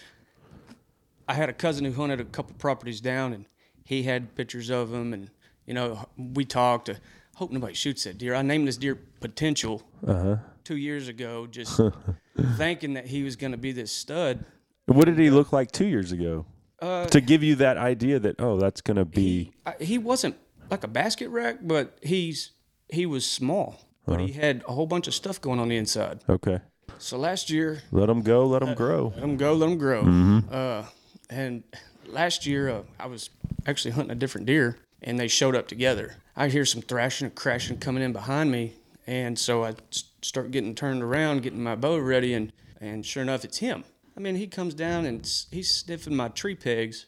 [1.28, 3.46] I had a cousin who hunted a couple properties down, and
[3.84, 5.30] he had pictures of them, and
[5.66, 6.88] you know we talked.
[6.90, 6.96] I
[7.36, 8.34] hope nobody shoots that deer.
[8.34, 10.36] I named this deer Potential uh-huh.
[10.64, 11.80] two years ago, just
[12.56, 14.44] thinking that he was going to be this stud.
[14.86, 16.46] What did he look like two years ago?
[16.80, 20.36] Uh, to give you that idea that oh, that's gonna be I, he wasn't
[20.70, 22.52] like a basket rack, but he's
[22.90, 24.40] he was small, but he uh-huh.
[24.40, 26.20] had a whole bunch of stuff going on the inside.
[26.28, 26.60] okay.
[26.98, 28.46] So last year, Let him go.
[28.46, 29.12] Let him uh, grow.
[29.14, 30.02] let them go, let them grow.
[30.02, 30.38] Mm-hmm.
[30.50, 30.84] Uh,
[31.30, 31.62] and
[32.06, 33.30] last year, uh, I was
[33.66, 36.16] actually hunting a different deer, and they showed up together.
[36.36, 38.74] I hear some thrashing and crashing coming in behind me,
[39.06, 39.74] and so I
[40.22, 43.84] start getting turned around, getting my bow ready, and and sure enough, it's him.
[44.16, 47.06] I mean, he comes down and he's sniffing my tree pegs,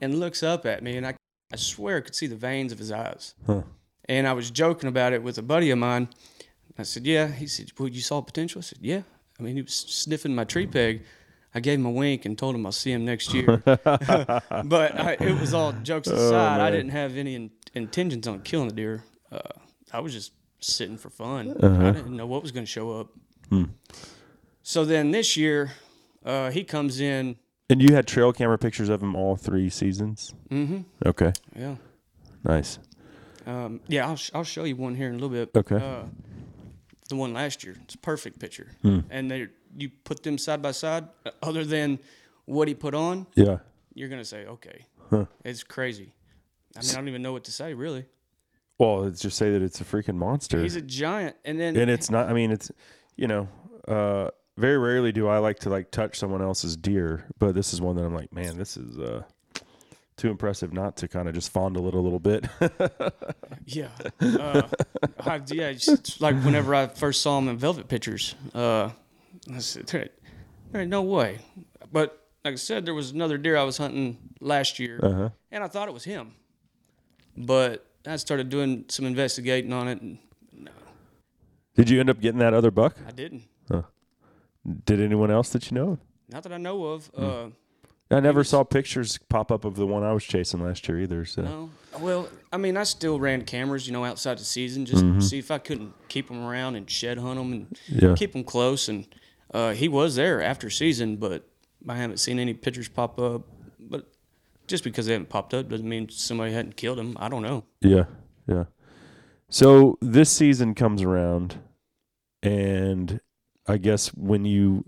[0.00, 1.14] and looks up at me, and I
[1.52, 3.34] I swear I could see the veins of his eyes.
[3.46, 3.62] Huh.
[4.08, 6.08] And I was joking about it with a buddy of mine.
[6.78, 9.02] I said, "Yeah." He said, "Well, you saw potential?" I said, "Yeah."
[9.38, 11.02] I mean, he was sniffing my tree peg.
[11.54, 13.62] I gave him a wink and told him I'll see him next year.
[13.64, 13.90] but
[15.00, 16.60] I, it was all jokes aside.
[16.60, 19.04] I didn't have any in, intentions on killing the deer.
[19.32, 19.38] Uh,
[19.92, 21.56] I was just sitting for fun.
[21.62, 23.08] I didn't know what was going to show up.
[24.62, 25.72] So then this year,
[26.24, 27.36] uh, he comes in.
[27.70, 30.34] And you had trail camera pictures of him all three seasons.
[30.50, 30.80] Mm-hmm.
[31.06, 31.76] Okay, Yeah.
[32.44, 32.78] nice.
[33.46, 35.50] Um, yeah, I'll, sh- I'll show you one here in a little bit.
[35.56, 35.76] Okay.
[35.76, 36.02] Uh,
[37.08, 38.72] the one last year, it's a perfect picture.
[38.82, 39.00] Hmm.
[39.08, 41.98] And they, you put them side by side, uh, other than
[42.46, 43.58] what he put on, Yeah.
[43.94, 45.26] you're going to say, okay, Huh.
[45.44, 46.12] it's crazy.
[46.76, 48.04] I mean, I don't even know what to say, really.
[48.78, 50.62] Well, let's just say that it's a freaking monster.
[50.62, 51.34] He's a giant.
[51.44, 52.28] And then, and it's not.
[52.28, 52.70] I mean, it's
[53.16, 53.48] you know,
[53.88, 57.80] uh, very rarely do I like to like touch someone else's deer, but this is
[57.80, 59.22] one that I'm like, man, this is uh,
[60.16, 62.46] too impressive not to kind of just fondle it a little bit.
[63.66, 63.88] yeah.
[64.20, 64.62] Uh,
[65.20, 68.90] I, yeah, it's like whenever I first saw him in Velvet Pictures, uh,
[69.54, 70.08] I said, there,
[70.72, 71.38] there ain't no way.
[71.92, 75.28] But like I said, there was another deer I was hunting last year, Uh-huh.
[75.50, 76.32] and I thought it was him.
[77.36, 80.18] But I started doing some investigating on it, and
[80.52, 80.70] no.
[81.74, 82.96] Did you end up getting that other buck?
[83.06, 83.44] I didn't.
[84.84, 85.92] Did anyone else that you know?
[85.92, 85.98] of?
[86.28, 87.06] Not that I know of.
[87.16, 87.24] Hmm.
[87.24, 87.46] Uh,
[88.10, 91.00] I never was- saw pictures pop up of the one I was chasing last year
[91.00, 91.24] either.
[91.24, 91.70] So no.
[92.00, 95.38] Well, I mean, I still ran cameras, you know, outside the season, just to see
[95.38, 98.06] if I couldn't keep them around and shed hunt them and Mm-hmm.
[98.08, 98.14] Yeah.
[98.14, 98.88] keep them close.
[98.90, 99.06] And
[99.52, 101.48] uh, he was there after season, but
[101.88, 103.42] I haven't seen any pictures pop up.
[103.80, 104.08] But
[104.66, 107.16] just because they haven't popped up doesn't mean somebody hadn't killed him.
[107.20, 107.64] I don't know.
[107.80, 108.04] Yeah,
[108.46, 108.64] yeah.
[109.48, 111.58] So this season comes around,
[112.42, 113.20] and
[113.66, 114.84] I guess when you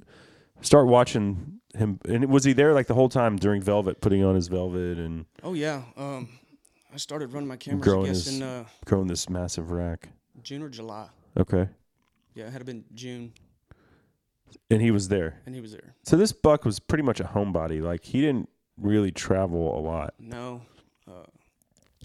[0.61, 4.35] start watching him, and was he there like the whole time during Velvet, putting on
[4.35, 6.29] his Velvet and Oh yeah, um,
[6.93, 7.85] I started running my cameras.
[7.85, 10.09] Growing I guess his- in uh, growing this massive rack?
[10.43, 11.09] June or July.
[11.39, 11.69] Okay,
[12.35, 13.33] Yeah, it had been June,
[14.71, 15.41] and he was there.
[15.47, 15.95] and he was there.
[16.05, 17.81] So this buck was pretty much a homebody.
[17.83, 18.49] Like he didn't
[18.79, 20.15] really travel a lot.
[20.19, 20.63] No,
[21.09, 21.25] uh,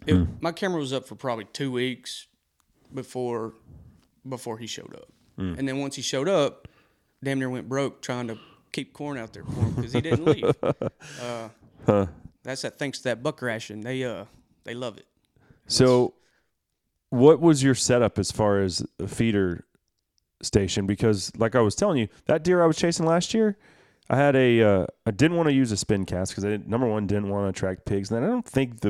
[0.05, 0.23] it, Hmm.
[0.41, 2.27] my camera was up for probably two weeks
[2.93, 3.53] before
[4.27, 5.53] before he showed up, Hmm.
[5.57, 6.67] and then once he showed up,
[7.23, 8.37] damn near went broke trying to
[8.71, 10.55] keep corn out there for him because he didn't leave.
[11.21, 11.49] Uh,
[11.85, 12.07] Huh.
[12.43, 13.81] that's that thanks to that buck ration.
[13.81, 14.25] They uh
[14.63, 15.05] they love it.
[15.67, 16.13] So,
[17.09, 19.65] what was your setup as far as a feeder
[20.41, 20.85] station?
[20.85, 23.57] Because, like I was telling you, that deer I was chasing last year,
[24.09, 26.67] I had a, uh, I didn't want to use a spin cast because I didn't,
[26.67, 28.89] number one didn't want to attract pigs, and I don't think the,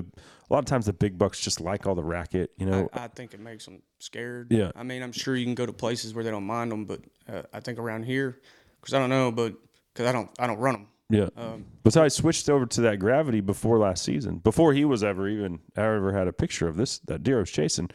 [0.49, 2.89] a lot of times the big bucks just like all the racket, you know.
[2.93, 4.51] I, I think it makes them scared.
[4.51, 4.71] Yeah.
[4.75, 6.99] I mean, I'm sure you can go to places where they don't mind them, but
[7.31, 8.39] uh, I think around here,
[8.81, 9.53] because I don't know, but
[9.93, 10.87] because I don't I don't run them.
[11.09, 11.29] yeah.
[11.37, 15.03] Um, But so I switched over to that gravity before last season, before he was
[15.03, 17.89] ever even ever had a picture of this that deer I was chasing.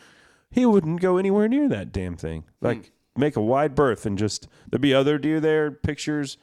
[0.50, 2.44] He wouldn't go anywhere near that damn thing.
[2.60, 6.36] Like make a wide berth and just there'd be other deer there, pictures.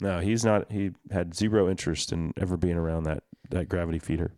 [0.00, 0.70] No, he's not.
[0.72, 4.32] He had zero interest in ever being around that that gravity feeder.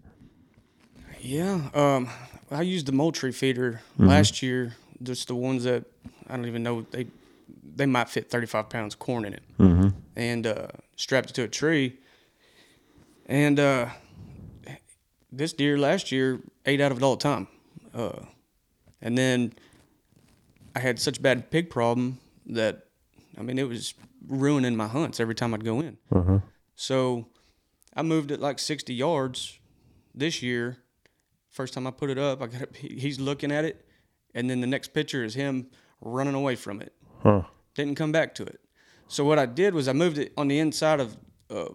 [1.20, 2.10] Yeah, um,
[2.50, 4.08] I used the Moultrie feeder Mm-hmm.
[4.08, 4.74] last year.
[5.02, 5.84] Just the ones that
[6.28, 7.06] I don't even know they
[7.76, 9.88] they might fit 35 pounds of corn in it, Mm-hmm.
[10.16, 11.96] and uh, strapped it to a tree.
[13.26, 13.88] And uh,
[15.32, 17.48] this deer last year ate out of it all the time.
[17.94, 18.20] Uh,
[19.00, 19.52] and then
[20.74, 22.86] I had such bad pig problem that
[23.38, 23.94] I mean it was
[24.26, 25.98] ruining my hunts every time I'd go in.
[26.14, 26.38] Uh-huh.
[26.74, 27.28] So
[27.94, 29.58] I moved it like 60 yards
[30.14, 30.78] this year.
[31.50, 33.86] First time I put it up, I got it, he's looking at it,
[34.34, 35.68] and then the next picture is him
[36.00, 36.92] running away from it.
[37.22, 37.42] Huh.
[37.74, 38.60] Didn't come back to it.
[39.06, 41.16] So what I did was I moved it on the inside of
[41.50, 41.66] uh,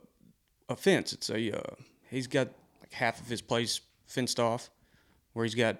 [0.67, 1.13] a fence.
[1.13, 1.75] It's a uh,
[2.09, 2.49] he's got
[2.81, 4.69] like half of his place fenced off,
[5.33, 5.77] where he's got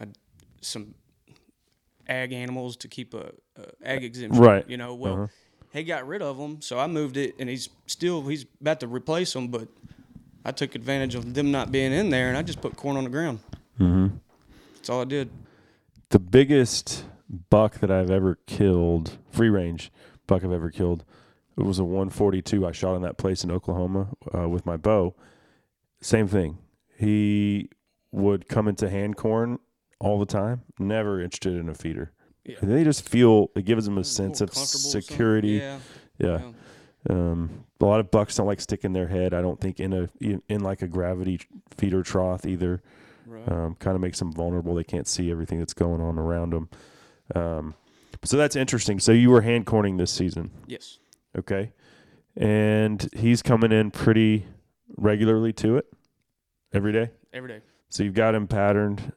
[0.00, 0.08] a,
[0.60, 0.94] some
[2.10, 4.42] ag animals to keep a, a ag exemption.
[4.42, 4.68] Right.
[4.68, 5.26] You know, well, Uh-huh.
[5.72, 8.88] he got rid of them, so I moved it, and he's still he's about to
[8.88, 9.68] replace them, but
[10.44, 13.04] I took advantage of them not being in there, and I just put corn on
[13.04, 13.38] the ground.
[13.78, 14.16] Mm-hmm.
[14.74, 15.30] That's all I did.
[16.10, 17.04] The biggest
[17.50, 19.92] buck that I've ever killed, free range
[20.26, 21.04] buck I've ever killed,
[21.56, 25.14] it was a 142 I shot in that place in Oklahoma uh, with my bow.
[26.00, 26.58] Same thing.
[26.98, 27.68] He
[28.12, 29.58] would come into hand corn
[30.00, 32.12] all the time, never interested in a feeder.
[32.44, 32.56] Yeah.
[32.62, 35.02] They just feel it gives them a sense of comfortable or something.
[35.02, 35.48] security.
[35.48, 35.78] Yeah.
[36.18, 36.38] Yeah.
[36.38, 36.50] Yeah.
[37.08, 39.32] Um, a lot of bucks don't like sticking their head.
[39.32, 41.40] I don't think in a in, in like a gravity
[41.76, 42.82] feeder trough either.
[43.26, 43.48] Right.
[43.50, 44.74] Um, kind of makes them vulnerable.
[44.74, 46.68] They can't see everything that's going on around them.
[47.34, 47.74] Um,
[48.24, 48.98] so that's interesting.
[48.98, 50.98] So you were hand corning this season, yes.
[51.38, 51.72] okay?
[52.36, 54.46] And he's coming in pretty
[54.96, 55.86] regularly to it
[56.72, 57.10] every day.
[57.32, 57.60] Every day.
[57.88, 59.12] So you've got him patterned.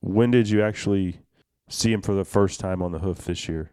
[0.00, 1.20] When did you actually
[1.68, 3.72] see him for the first time on the hoof this year?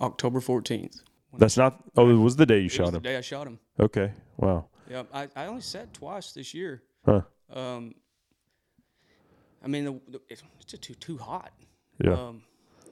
[0.00, 1.02] October 14th.
[1.38, 1.82] That's not.
[1.96, 2.94] Oh, it was the day you shot him.
[2.94, 3.58] the day I shot him.
[3.78, 4.12] Okay.
[4.36, 4.66] Wow.
[4.88, 6.82] Yeah, I, I only sat twice this year.
[7.04, 7.22] Huh.
[7.52, 7.94] Um,
[9.62, 11.52] I mean, the, the, it's just too too hot.
[12.02, 12.14] Yeah.
[12.14, 12.42] Um,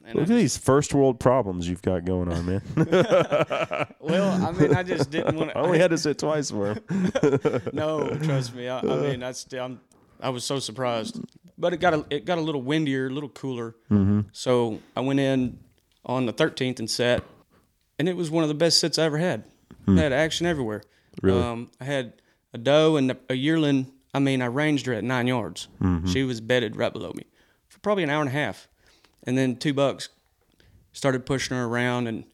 [0.04, 2.62] and Look I at these first world problems you've got going on, man.
[4.00, 5.58] Well, I mean, I just didn't want to.
[5.58, 6.82] I only had to sit twice for him.
[7.74, 8.66] no, trust me.
[8.68, 9.80] I, I mean, that's I'm,
[10.20, 11.20] I was so surprised,
[11.56, 13.74] but it got a it got a little windier, a little cooler.
[13.90, 14.26] Mhm.
[14.32, 15.58] So I went in
[16.04, 17.22] on the 13th and sat,
[17.98, 19.44] and it was one of the best sits I ever had.
[19.84, 19.98] Hmm.
[19.98, 20.82] I had action everywhere.
[21.22, 21.42] Really?
[21.42, 22.14] Um, I had
[22.52, 23.92] a doe and a, a yearling.
[24.14, 25.68] I mean, I ranged her at nine yards.
[25.80, 26.08] Mhm.
[26.12, 27.24] She was bedded right below me
[27.68, 28.68] for probably an hour and a half,
[29.24, 30.08] and then two bucks
[30.92, 32.24] started pushing her around, and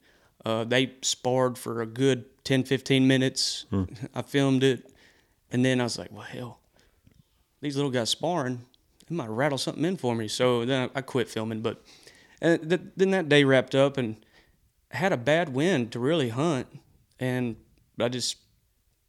[0.45, 3.65] uh, they sparred for a good 10, 15 minutes.
[3.69, 3.83] Hmm.
[4.15, 4.89] I filmed it,
[5.51, 6.59] and then I was like, well, hell,
[7.65, 8.63] these little guys sparring,
[9.09, 10.27] they might rattle something in for me.
[10.27, 11.61] So then I, quit filming.
[11.61, 11.81] But
[12.39, 14.23] and th- then that day wrapped up, and
[14.91, 16.67] had a bad wind to really hunt,
[17.19, 17.55] and
[17.99, 18.37] I just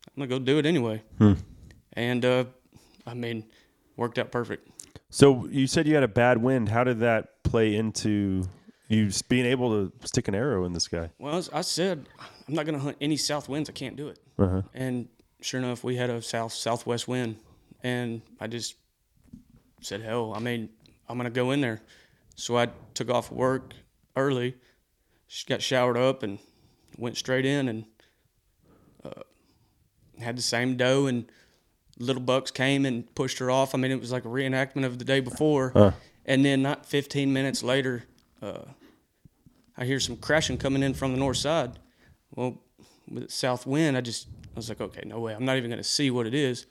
[0.08, 1.02] I'm gonna go do it anyway.
[1.18, 1.34] Hmm.
[1.92, 2.44] And uh,
[3.06, 3.44] I mean,
[3.96, 4.68] worked out perfect.
[5.10, 6.70] So you said you had a bad wind.
[6.70, 8.42] How did that play into
[8.88, 11.10] you being able to stick an arrow in this guy?
[11.18, 12.06] Well, I said
[12.48, 13.68] I'm not gonna hunt any south winds.
[13.68, 14.18] I can't do it.
[14.38, 14.62] Uh-huh.
[14.72, 15.08] And
[15.42, 17.36] sure enough, we had a south southwest wind,
[17.82, 18.76] and I just
[19.80, 20.68] said, "Hell, I mean,
[21.08, 21.82] I'm gonna go in there."
[22.34, 23.74] So I took off work
[24.14, 24.56] early,
[25.46, 26.38] got showered up, and
[26.98, 27.84] went straight in, and
[29.04, 29.22] uh,
[30.18, 31.30] had the same doe, and
[31.98, 33.74] little bucks came and pushed her off.
[33.74, 35.72] I mean, it was like a reenactment of the day before.
[35.74, 35.92] Huh.
[36.24, 38.04] And then, not 15 minutes later,
[38.42, 38.64] uh,
[39.76, 41.78] I hear some crashing coming in from the north side.
[42.34, 42.60] Well,
[43.08, 45.34] with the south wind, I just I was like, okay, no way.
[45.34, 46.66] I'm not even going to see what it is.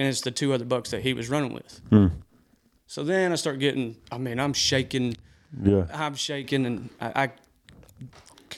[0.00, 1.80] And it's the two other bucks that he was running with.
[1.90, 2.06] Hmm.
[2.86, 3.96] So then I start getting.
[4.10, 5.14] I mean, I'm shaking.
[5.62, 5.84] Yeah.
[5.92, 7.30] I'm shaking, and I I,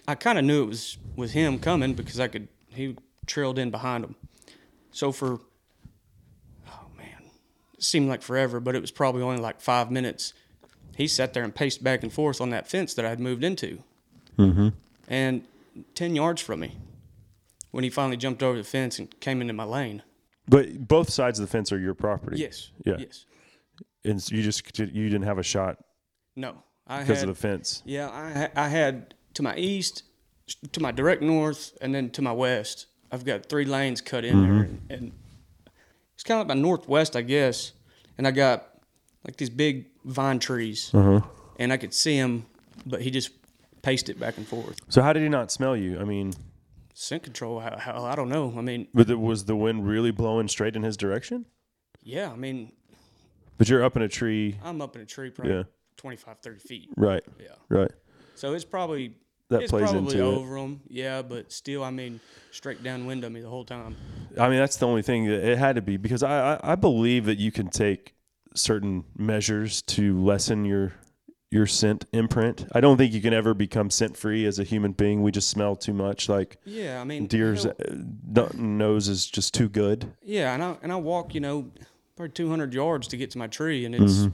[0.07, 2.47] I kind of knew it was was him coming because I could.
[2.68, 4.14] He trailed in behind him.
[4.93, 5.40] So for
[6.68, 7.22] oh man,
[7.74, 10.32] it seemed like forever, but it was probably only like five minutes.
[10.97, 13.43] He sat there and paced back and forth on that fence that I had moved
[13.43, 13.82] into
[14.38, 14.68] Mm-hmm.
[15.09, 15.43] and
[15.95, 16.78] 10 yards from me
[17.70, 20.03] when he finally jumped over the fence and came into my lane.
[20.49, 22.38] But both sides of the fence are your property.
[22.38, 22.70] Yes.
[22.84, 22.97] Yeah.
[22.99, 23.26] Yes.
[24.05, 25.78] And so you just you didn't have a shot
[26.34, 26.62] No.
[26.86, 27.82] I because had, of the fence.
[27.84, 30.03] Yeah, I, I had to my east,
[30.72, 32.86] to my direct north, and then to my west.
[33.12, 34.62] I've got three lanes cut in there.
[34.62, 35.12] And, and
[36.14, 37.72] it's kind of like my northwest, I guess.
[38.18, 38.68] And I got
[39.24, 40.90] like these big vine trees.
[40.93, 41.20] Uh-huh.
[41.59, 42.47] And I could see him,
[42.84, 43.30] but he just
[43.82, 44.80] paced it back and forth.
[44.88, 46.01] So how did he not smell you?
[46.01, 46.32] I mean,
[47.03, 48.55] Scent control, how, how, I don't know.
[48.57, 51.46] I mean, but it, was the wind really blowing straight in his direction?
[52.05, 52.70] yeah, I mean,
[53.59, 54.57] But you're up in a tree.
[54.62, 55.62] I'm up in a tree probably Yeah.
[55.96, 56.90] 25, 30 feet.
[56.96, 57.24] Right.
[57.40, 57.48] Yeah.
[57.68, 57.90] Right.
[58.36, 59.14] So it's probably
[59.48, 60.36] That it's plays probably into it.
[60.36, 60.80] over them.
[60.86, 62.20] Yeah, but still, I mean,
[62.53, 63.96] straight downwind of me the whole time.
[64.38, 66.74] I mean, that's the only thing that it had to be because I, I, I
[66.76, 68.14] believe that you can take
[68.55, 70.92] certain measures to lessen your
[71.53, 72.66] your scent imprint.
[72.72, 75.22] I don't think you can ever become scent free as a human being.
[75.22, 76.26] We just smell too much.
[76.28, 77.94] Like Yeah, I mean, deer's hell- uh,
[78.26, 80.11] no- nose is just too good.
[80.24, 81.70] Yeah, and I and I walk, you know,
[82.16, 84.32] probably 200 yards to get to my tree, and it's Mhm.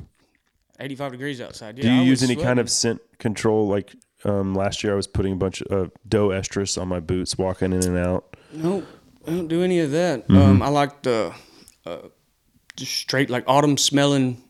[0.79, 1.77] 85 degrees outside.
[1.77, 3.67] Yeah, Do you I use any kind of scent control?
[3.67, 3.95] Like
[4.25, 7.37] um, last year, I was putting a bunch of uh, doe estrus on my boots,
[7.37, 8.37] walking in and out.
[8.53, 8.85] Nope,
[9.27, 10.27] I don't do any of that.
[10.29, 10.37] Mhm.
[10.37, 11.33] Um, I like the
[11.85, 11.99] uh,
[12.77, 14.43] just straight like autumn smelling,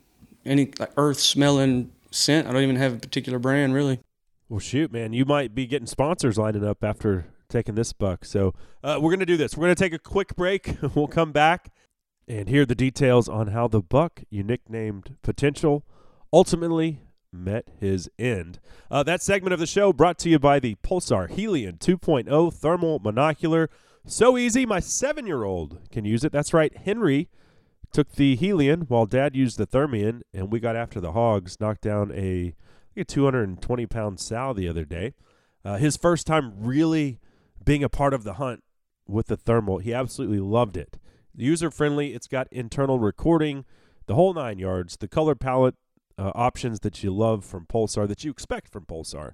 [0.45, 2.47] any like earth smelling scent.
[2.47, 4.01] I don't even have a particular brand really.
[4.49, 8.25] Well, shoot, man, you might be getting sponsors lining up after taking this buck.
[8.25, 9.57] So uh, we're going to do this.
[9.57, 10.77] We're going to take a quick break.
[10.95, 11.71] we'll come back
[12.27, 15.85] and hear the details on how the buck you nicknamed Potential
[16.33, 17.01] ultimately
[17.33, 18.59] met his end.
[18.91, 23.01] Uh, that segment of the show brought to you by the Pulsar Helion 2.0 thermal
[23.01, 23.69] monocular.
[24.07, 26.33] So easy, my seven year old can use it.
[26.33, 27.29] That's right, Henry
[27.93, 31.83] took the Helion while dad used the Thermion, and we got after the hogs, knocked
[31.83, 32.55] down a,
[32.97, 35.15] a 220 pound sow the other day.
[35.65, 37.19] Uh, his first time really
[37.65, 38.63] being a part of the hunt
[39.07, 39.79] with the thermal.
[39.79, 40.99] He absolutely loved it.
[41.35, 43.65] User friendly, it's got internal recording,
[44.07, 45.75] the whole nine yards, the color palette
[46.19, 49.33] uh, options that you love from Pulsar, that you expect from Pulsar.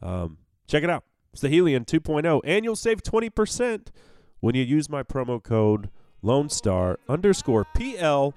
[0.00, 1.04] Um, check it out.
[1.32, 3.88] It's the Helion 2.0, and you'll save 20%
[4.40, 5.90] when you use my promo code
[6.22, 8.34] Lone Star underscore PL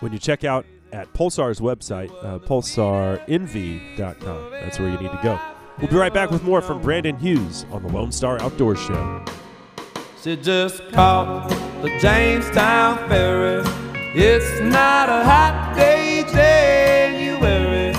[0.00, 4.50] when you check out at Pulsar's website, uh, pulsarnv.com.
[4.50, 5.40] That's where you need to go.
[5.78, 9.24] We'll be right back with more from Brandon Hughes on the Lone Star Outdoor Show.
[10.22, 11.48] She just caught
[11.82, 13.64] the Jamestown ferry
[14.14, 17.92] It's not a hot day January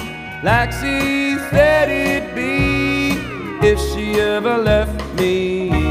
[0.43, 3.17] like she said it'd be
[3.65, 5.82] if she ever left me.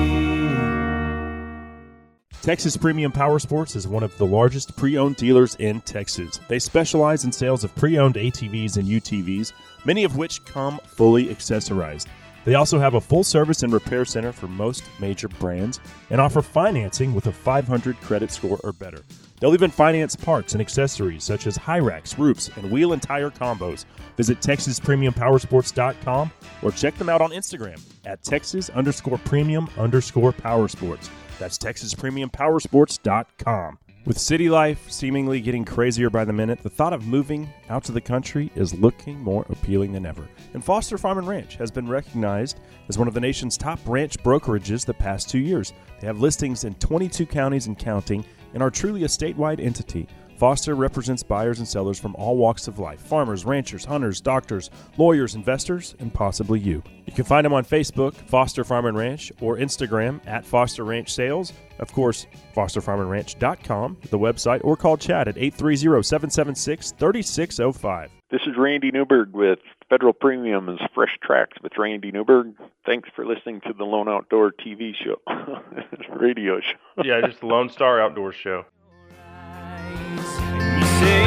[2.43, 6.41] Texas Premium Power Sports is one of the largest pre owned dealers in Texas.
[6.49, 9.53] They specialize in sales of pre owned ATVs and UTVs,
[9.85, 12.09] many of which come fully accessorized.
[12.45, 15.79] They also have a full service and repair center for most major brands
[16.11, 19.05] and offer financing with a 500 credit score or better.
[19.39, 23.31] They'll even finance parts and accessories such as high racks, roofs, and wheel and tire
[23.31, 23.85] combos.
[24.17, 26.33] Visit TexasPremiumPowersports.com
[26.63, 31.09] or check them out on Instagram at Texas underscore premium underscore power sports.
[31.39, 33.79] That's TexasPremiumPowersports.com.
[34.05, 37.93] With city life seemingly getting crazier by the minute, the thought of moving out to
[37.93, 40.29] the country is looking more appealing than ever.
[40.55, 42.59] And Foster Farm and Ranch has been recognized
[42.89, 45.73] as one of the nation's top ranch brokerages the past two years.
[46.01, 48.25] They have listings in 22 counties and counting
[48.55, 50.09] and are truly a statewide entity.
[50.43, 55.37] Foster represents buyers and sellers from all walks of life farmers, ranchers, hunters, doctors, lawyers,
[55.37, 56.83] investors, and possibly you.
[57.07, 61.15] You can find them on Facebook, Foster Farm and Ranch, or Instagram at Foster Ranch
[61.15, 61.53] Sales.
[61.79, 62.27] Of course,
[62.57, 68.11] fosterfarmandranch.com, the website, or call Chad at 830 776 3605.
[68.33, 72.57] This is Randy Newberg with Federal Premium's Fresh Tracks with Randy Newberg.
[72.85, 75.21] Thanks for listening to the Lone Outdoor TV show,
[76.17, 77.05] radio show.
[77.05, 78.65] yeah, just the Lone Star Outdoor Show.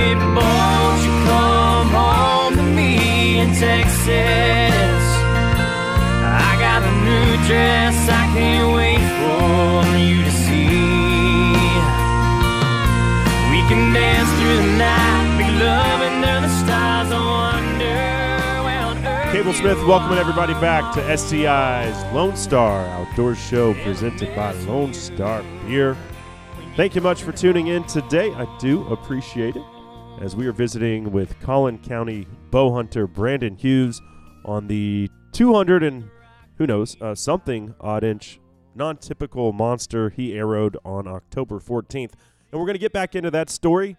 [0.05, 5.03] You won't you come home to me in Texas?
[6.45, 11.53] I got a new dress I can't wait for you to see.
[13.49, 17.11] We can dance through the night, make love under the stars.
[17.11, 23.33] I wonder where on earth Cable Smith welcoming everybody back to SCI's Lone Star Outdoor
[23.33, 25.97] Show presented by Lone Star Beer.
[26.75, 28.31] Thank you much for tuning in today.
[28.33, 29.63] I do appreciate it
[30.21, 34.01] as we are visiting with Collin County bow hunter Brandon Hughes
[34.45, 36.09] on the 200 and
[36.57, 38.39] who knows, uh, something odd inch
[38.73, 42.13] non typical monster he arrowed on October 14th.
[42.51, 43.97] And we're going to get back into that story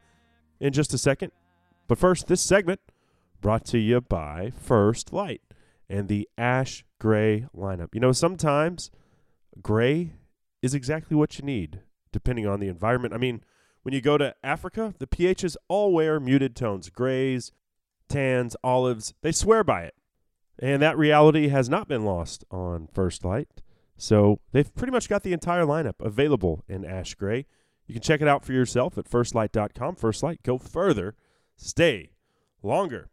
[0.60, 1.32] in just a second.
[1.86, 2.80] But first, this segment
[3.40, 5.42] brought to you by First Lite
[5.88, 7.88] and the Ash Gray lineup.
[7.92, 8.90] You know, sometimes
[9.62, 10.14] gray
[10.62, 13.14] is exactly what you need, depending on the environment.
[13.14, 13.42] I mean,
[13.86, 17.52] when you go to Africa, the PHs all wear muted tones grays,
[18.08, 19.14] tans, olives.
[19.22, 19.94] They swear by it.
[20.58, 23.62] And that reality has not been lost on First Lite.
[23.96, 27.46] So they've pretty much got the entire lineup available in ash gray.
[27.86, 29.94] You can check it out for yourself at firstlite.com.
[29.94, 31.14] First Lite, go further,
[31.54, 32.10] stay
[32.64, 33.08] longer.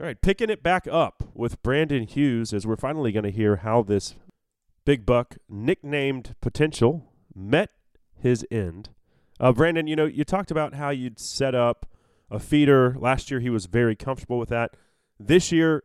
[0.00, 3.58] All right, picking it back up with Brandon Hughes as we're finally going to hear
[3.58, 4.16] how this
[4.84, 7.70] big buck, nicknamed Potential, met
[8.16, 8.88] his end.
[9.42, 11.84] Uh, Brandon, you know, you talked about how you'd set up
[12.30, 12.94] a feeder.
[12.96, 14.76] Last year, he was very comfortable with that.
[15.18, 15.82] This year,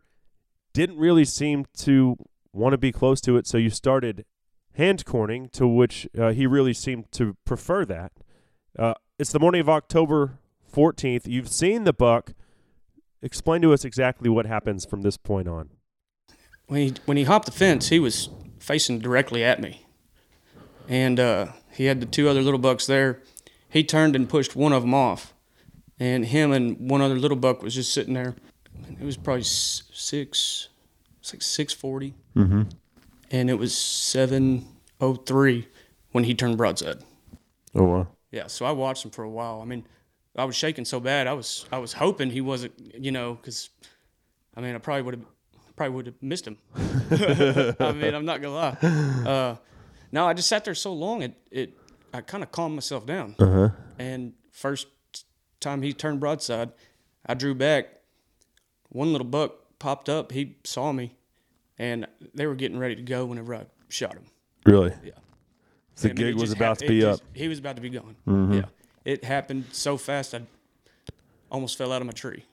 [0.73, 2.17] didn't really seem to
[2.53, 4.25] want to be close to it, so you started
[4.73, 8.11] hand corning, to which uh, he really seemed to prefer that.
[8.77, 10.37] Uh, it's the morning of October
[10.71, 11.25] 14th.
[11.25, 12.33] You've seen the buck.
[13.23, 15.71] Explain to us exactly what happens from this point on.
[16.67, 18.29] when he when he hopped the fence, he was
[18.59, 19.87] facing directly at me,
[20.87, 23.23] and uh, he had the two other little bucks there.
[23.70, 25.34] He turned and pushed one of them off,
[25.99, 28.36] and him and one other little buck was just sitting there.
[28.99, 30.70] It was probably six,
[31.20, 32.63] it's like six forty, Mm-hmm.
[33.32, 34.65] and it was seven
[35.01, 35.68] oh three
[36.11, 36.97] when he turned broadside.
[37.76, 38.07] Oh, wow.
[38.32, 39.61] Yeah, so I watched him for a while.
[39.61, 39.86] I mean,
[40.36, 41.28] I was shaking so bad.
[41.28, 43.70] I was I was hoping he wasn't, you know, because
[44.55, 45.26] I mean, I probably would have
[45.76, 46.57] probably would have missed him.
[46.76, 48.78] I mean, I'm not gonna lie.
[49.30, 49.55] Uh,
[50.11, 51.22] no, I just sat there so long.
[51.24, 51.74] It it
[52.18, 53.36] I kind of calmed myself down.
[53.38, 53.70] Uh-huh.
[53.99, 54.88] And first
[55.59, 56.72] time he turned broadside,
[57.26, 57.89] I drew back.
[58.89, 60.32] One little buck popped up.
[60.32, 61.15] He saw me,
[61.78, 64.26] and they were getting ready to go whenever I shot him.
[64.65, 64.93] Really?
[65.03, 65.11] Yeah.
[65.97, 67.28] The I mean, gig was about to be just- up.
[67.34, 68.15] He was about to be gone.
[68.26, 68.55] Mhm.
[68.55, 68.65] Yeah.
[69.05, 70.41] It happened so fast I
[71.51, 72.45] almost fell out of my tree.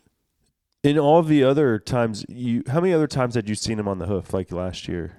[0.82, 3.98] In all the other times, you how many other times had you seen him on
[3.98, 5.16] the hoof like last year?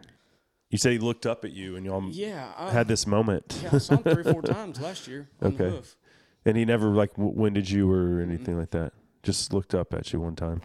[0.75, 3.61] You said he looked up at you and y'all Yeah, I- had this moment.
[3.63, 5.73] Yeah, I saw him three or four times last year on the okay.
[5.77, 5.95] hoof.
[6.43, 8.91] And he never like w- winded you or anything like that.
[9.23, 10.61] Just looked up at you one time.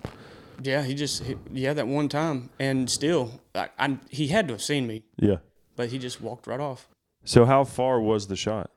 [0.65, 4.55] Yeah, he just he, yeah that one time, and still, I, I he had to
[4.55, 5.37] have seen me, Yeah.
[5.77, 6.89] but he just walked right off.
[7.23, 8.73] So how far was the shot?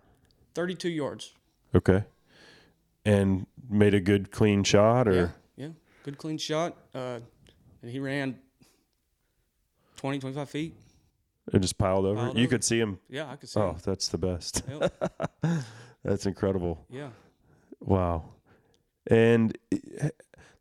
[0.53, 1.33] Thirty-two yards.
[1.73, 2.03] Okay.
[3.05, 5.29] And made a good clean shot or Yeah,
[5.65, 5.69] yeah,
[6.03, 6.77] good clean shot.
[6.93, 7.21] Uh,
[7.81, 8.37] and he ran
[9.97, 10.75] 20, 25 feet.
[11.51, 12.15] It just piled over?
[12.19, 12.49] Piled you over.
[12.51, 12.99] could see him.
[13.09, 13.77] Yeah, I could see Oh, him.
[13.83, 14.63] that's the best.
[14.69, 15.11] Yep.
[16.03, 16.85] that's incredible.
[16.89, 17.09] Yeah.
[17.79, 18.25] Wow.
[19.07, 20.09] And eh,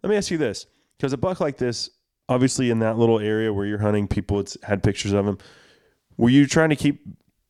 [0.02, 0.66] let me ask you this
[0.98, 1.90] because a buck like this,
[2.28, 5.38] obviously in that little area where you're hunting, people it's had pictures of him.
[6.16, 7.02] Were you trying to keep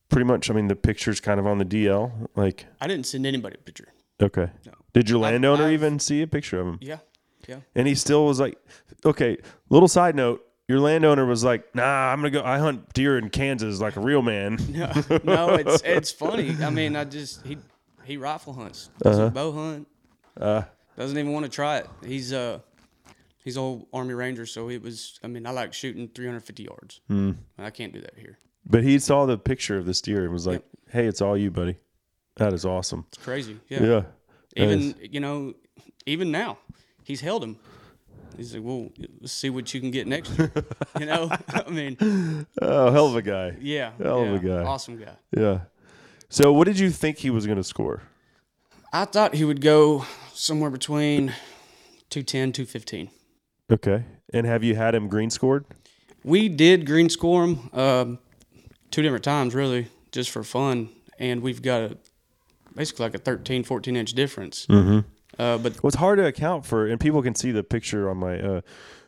[0.09, 2.29] pretty much, I mean, the pictures kind of on the DL?
[2.35, 3.87] Like, I didn't send anybody a picture.
[4.21, 4.49] okay.
[4.65, 4.73] No.
[4.93, 6.77] Did your I've- landowner I've- even see a picture of him?
[6.81, 6.99] Yeah,
[7.47, 7.57] yeah.
[7.73, 8.57] And he still was like,
[9.03, 9.37] okay,
[9.69, 10.45] little side note.
[10.67, 12.41] Your landowner was like, "Nah, I'm gonna go.
[12.43, 16.55] I hunt deer in Kansas like a real man." No, no, it's it's funny.
[16.63, 17.57] I mean, I just he
[18.05, 19.29] he rifle hunts, doesn't Uh-huh.
[19.33, 19.87] bow hunt,
[20.39, 20.63] Uh,
[20.97, 21.87] doesn't even want to try it.
[22.05, 22.59] He's uh
[23.43, 25.19] he's old Army Ranger, so it was.
[25.23, 27.01] I mean, I like shooting 350 yards.
[27.07, 27.31] Hmm.
[27.57, 28.37] I can't do that here.
[28.65, 31.51] but he saw the picture of this deer and was like, "Hey, it's all you,
[31.51, 31.75] buddy.
[32.37, 33.59] That is awesome." It's crazy.
[33.67, 33.83] Yeah.
[33.83, 34.03] Yeah.
[34.55, 35.55] Even you know,
[36.05, 36.57] even now,
[37.03, 37.57] he's held him.
[38.37, 38.89] He's like, well,
[39.21, 40.51] let's see what you can get next year.
[40.99, 43.55] you know, I mean, Oh, hell of a guy.
[43.59, 44.63] Yeah, Hell of a guy.
[44.63, 45.15] awesome guy.
[45.35, 45.59] Yeah.
[46.29, 48.01] So, what did you think he was going to score?
[48.91, 51.33] I thought he would go somewhere between
[52.09, 53.09] 210, 215.
[53.71, 54.03] Okay.
[54.33, 55.65] And have you had him green scored?
[56.23, 58.19] We did green score him um,
[58.91, 60.89] two different times, really, just for fun.
[61.19, 61.97] And we've got a
[62.75, 64.65] basically like a 13, 14 inch difference.
[64.67, 64.99] Mm-hmm.
[65.39, 68.39] Uh, but it's hard to account for, and people can see the picture on my
[68.39, 68.61] uh,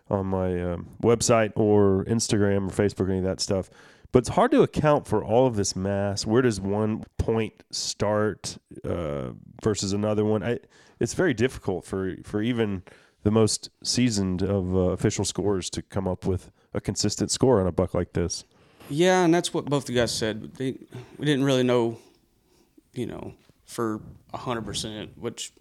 [0.09, 3.69] on my um, website or Instagram or Facebook or any of that stuff.
[4.11, 6.25] But it's hard to account for all of this mass.
[6.25, 10.41] Where does one point start uh, versus another one?
[10.41, 10.59] I,
[10.99, 12.83] it's very difficult for for even
[13.23, 17.67] the most seasoned of uh, official scorers to come up with a consistent score on
[17.67, 18.45] a buck like this.
[18.89, 20.55] Yeah, and that's what both the guys said.
[20.55, 20.77] They,
[21.17, 21.97] we didn't really know,
[22.93, 23.33] you know,
[23.65, 23.99] for
[24.33, 25.51] hundred percent, which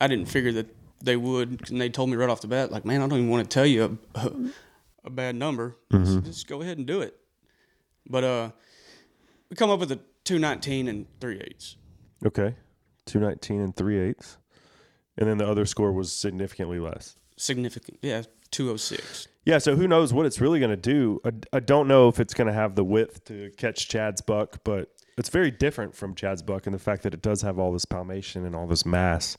[0.00, 1.70] I didn't figure that they would.
[1.70, 3.54] And they told me right off the bat, like, man, I don't even want to
[3.54, 4.32] tell you a, a,
[5.04, 5.76] a bad number.
[5.92, 6.24] Just, Mhm.
[6.24, 7.16] just go ahead and do it.
[8.08, 8.50] But uh,
[9.50, 11.76] we come up with a two nineteen and three eighths.
[12.24, 12.54] Okay,
[13.06, 14.38] two nineteen and three eighths,
[15.16, 17.16] and then the other score was significantly less.
[17.36, 19.28] Significant, yeah, two oh six.
[19.44, 21.20] Yeah, so who knows what it's really going to do?
[21.24, 24.58] I, I don't know if it's going to have the width to catch Chad's buck,
[24.64, 27.72] but it's very different from Chad's buck in the fact that it does have all
[27.72, 29.38] this palmation and all this mass.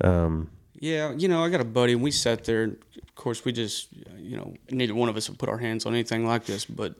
[0.00, 2.64] Um, Yeah, you know, I got a buddy, and we sat there.
[2.64, 3.88] Of course, we just,
[4.18, 6.94] you know, neither one of us would put our hands on anything like this, but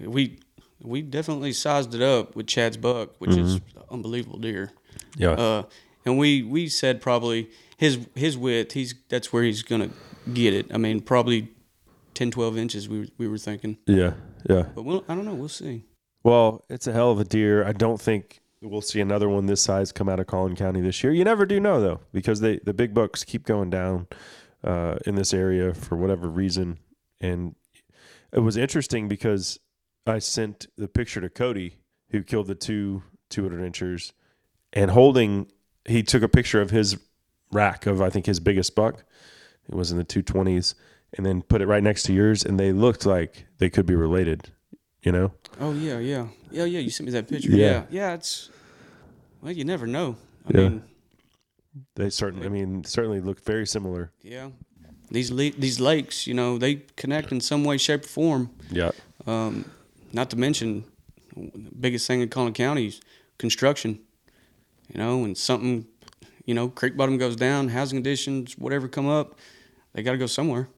[0.00, 0.38] we
[0.82, 3.62] we definitely sized it up with Chad's buck, which is Mhm.
[3.90, 4.70] unbelievable deer.
[5.16, 5.30] Yeah.
[5.32, 5.62] Uh,
[6.04, 9.90] and we we said probably his his width, he's that's where he's gonna
[10.32, 10.66] get it.
[10.72, 11.48] I mean, probably
[12.14, 12.88] 10, 12 inches.
[12.88, 13.78] We were- we were thinking.
[13.86, 14.14] yeah,
[14.48, 14.66] yeah.
[14.74, 15.34] But we'll, I don't know.
[15.34, 15.84] We'll see.
[16.24, 17.64] Well, it's a hell of a deer.
[17.64, 21.02] I don't think we'll see another one this size come out of Collin County this
[21.02, 21.12] year.
[21.12, 24.08] You never do know though, because they the big bucks keep going down
[24.64, 26.78] uh, in this area for whatever reason.
[27.20, 27.54] And
[28.32, 29.58] it was interesting because
[30.06, 31.76] I sent the picture to Cody,
[32.10, 34.12] who killed the two 200 inchers,
[34.72, 35.50] and holding.
[35.84, 36.98] He took a picture of his
[37.50, 39.04] rack of I think his biggest buck.
[39.68, 40.74] It was in the 220s,
[41.14, 43.94] and then put it right next to yours, and they looked like they could be
[43.94, 44.50] related.
[45.02, 45.32] You know.
[45.60, 46.80] Oh yeah, yeah, yeah, yeah.
[46.80, 47.50] You sent me that picture.
[47.50, 47.66] Yeah.
[47.66, 48.14] Yeah, yeah.
[48.14, 48.50] it's
[49.42, 50.16] well, you never know.
[50.46, 50.68] I Yeah.
[50.68, 50.82] mean,
[51.94, 54.10] They certainly, I mean, certainly look very similar.
[54.22, 54.50] Yeah,
[55.10, 58.50] these le- these lakes, you know, they connect in some way, shape, or form.
[58.70, 58.90] Yeah.
[59.26, 59.64] Um,
[60.12, 60.84] not to mention,
[61.36, 63.00] the biggest thing in Collin County is
[63.38, 64.00] construction.
[64.92, 65.86] You know, and something,
[66.46, 69.38] you know, creek bottom goes down, housing additions, whatever come up,
[69.92, 70.68] they got to go somewhere.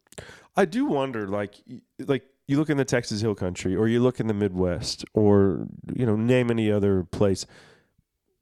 [0.57, 1.55] I do wonder, like,
[1.99, 5.69] like you look in the Texas Hill Country, or you look in the Midwest, or
[5.95, 7.47] you know, name any other place.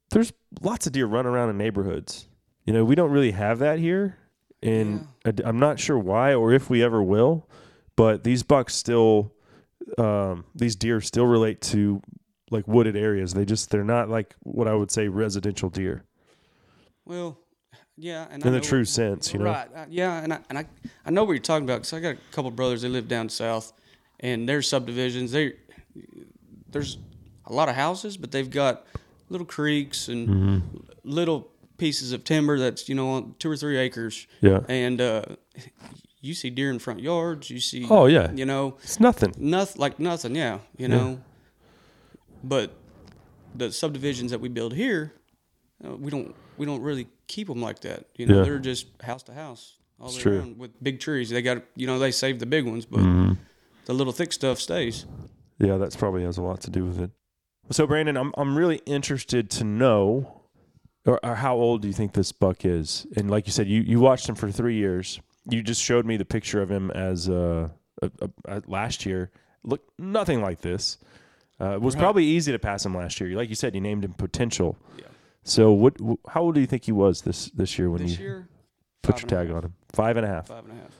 [0.09, 2.27] There's lots of deer running around in neighborhoods.
[2.65, 4.17] You know, we don't really have that here,
[4.63, 5.07] and
[5.45, 7.47] I'm not sure why or if we ever will.
[7.95, 9.31] But these bucks still,
[9.99, 12.01] um, these deer still relate to
[12.49, 13.35] like wooded areas.
[13.35, 16.03] They just they're not like what I would say residential deer.
[17.05, 17.37] Well,
[17.95, 19.45] yeah, and In I the true sense, you know?
[19.45, 19.67] right?
[19.75, 20.65] uh, Yeah, and I and I
[21.05, 23.29] I know what you're talking about because I got a couple brothers They live down
[23.29, 23.73] south,
[24.19, 25.31] and their subdivisions.
[25.31, 25.53] They
[26.71, 26.97] there's
[27.45, 28.85] a lot of houses, but they've got
[29.29, 30.61] little creeks and Mhm.
[31.03, 34.27] little pieces of timber that's you know on two or three acres.
[34.41, 34.61] Yeah.
[34.67, 35.23] and uh,
[36.21, 37.49] you see deer in front yards.
[37.49, 37.87] You see.
[37.89, 38.31] Oh, yeah.
[38.33, 39.33] you know It's nothing.
[39.37, 40.35] Nothing like nothing.
[40.35, 40.95] Yeah, you Yeah.
[40.95, 41.21] know.
[42.43, 42.71] But
[43.55, 45.13] the subdivisions that we build here,
[45.83, 48.05] uh, we don't we don't really keep them like that.
[48.15, 48.43] You know, Yeah.
[48.43, 50.39] they're just house to house all It's true.
[50.39, 51.29] around with big trees.
[51.29, 53.37] They got you know they save the big ones, but Mhm.
[53.89, 55.05] The little thick stuff stays.
[55.57, 57.09] Yeah, that's probably has a lot to do with it.
[57.71, 60.41] So, Brandon, I'm I'm really interested to know,
[61.05, 63.07] or, or how old do you think this buck is?
[63.17, 65.19] And like you said, you you watched him for three years.
[65.49, 67.69] You just showed me the picture of him as uh,
[68.03, 69.31] a, a, a- last year.
[69.63, 70.99] Looked nothing like this.
[71.59, 72.01] Uh, it was Right.
[72.01, 73.35] probably easy to pass him last year.
[73.35, 74.77] Like you said, you named him potential.
[74.97, 75.05] Yeah.
[75.43, 75.95] So what?
[75.99, 78.47] wh- How old do you think he was this this year when This you year,
[79.01, 79.73] put your tag on him?
[79.93, 80.47] Five and a half.
[80.47, 80.93] five and a half.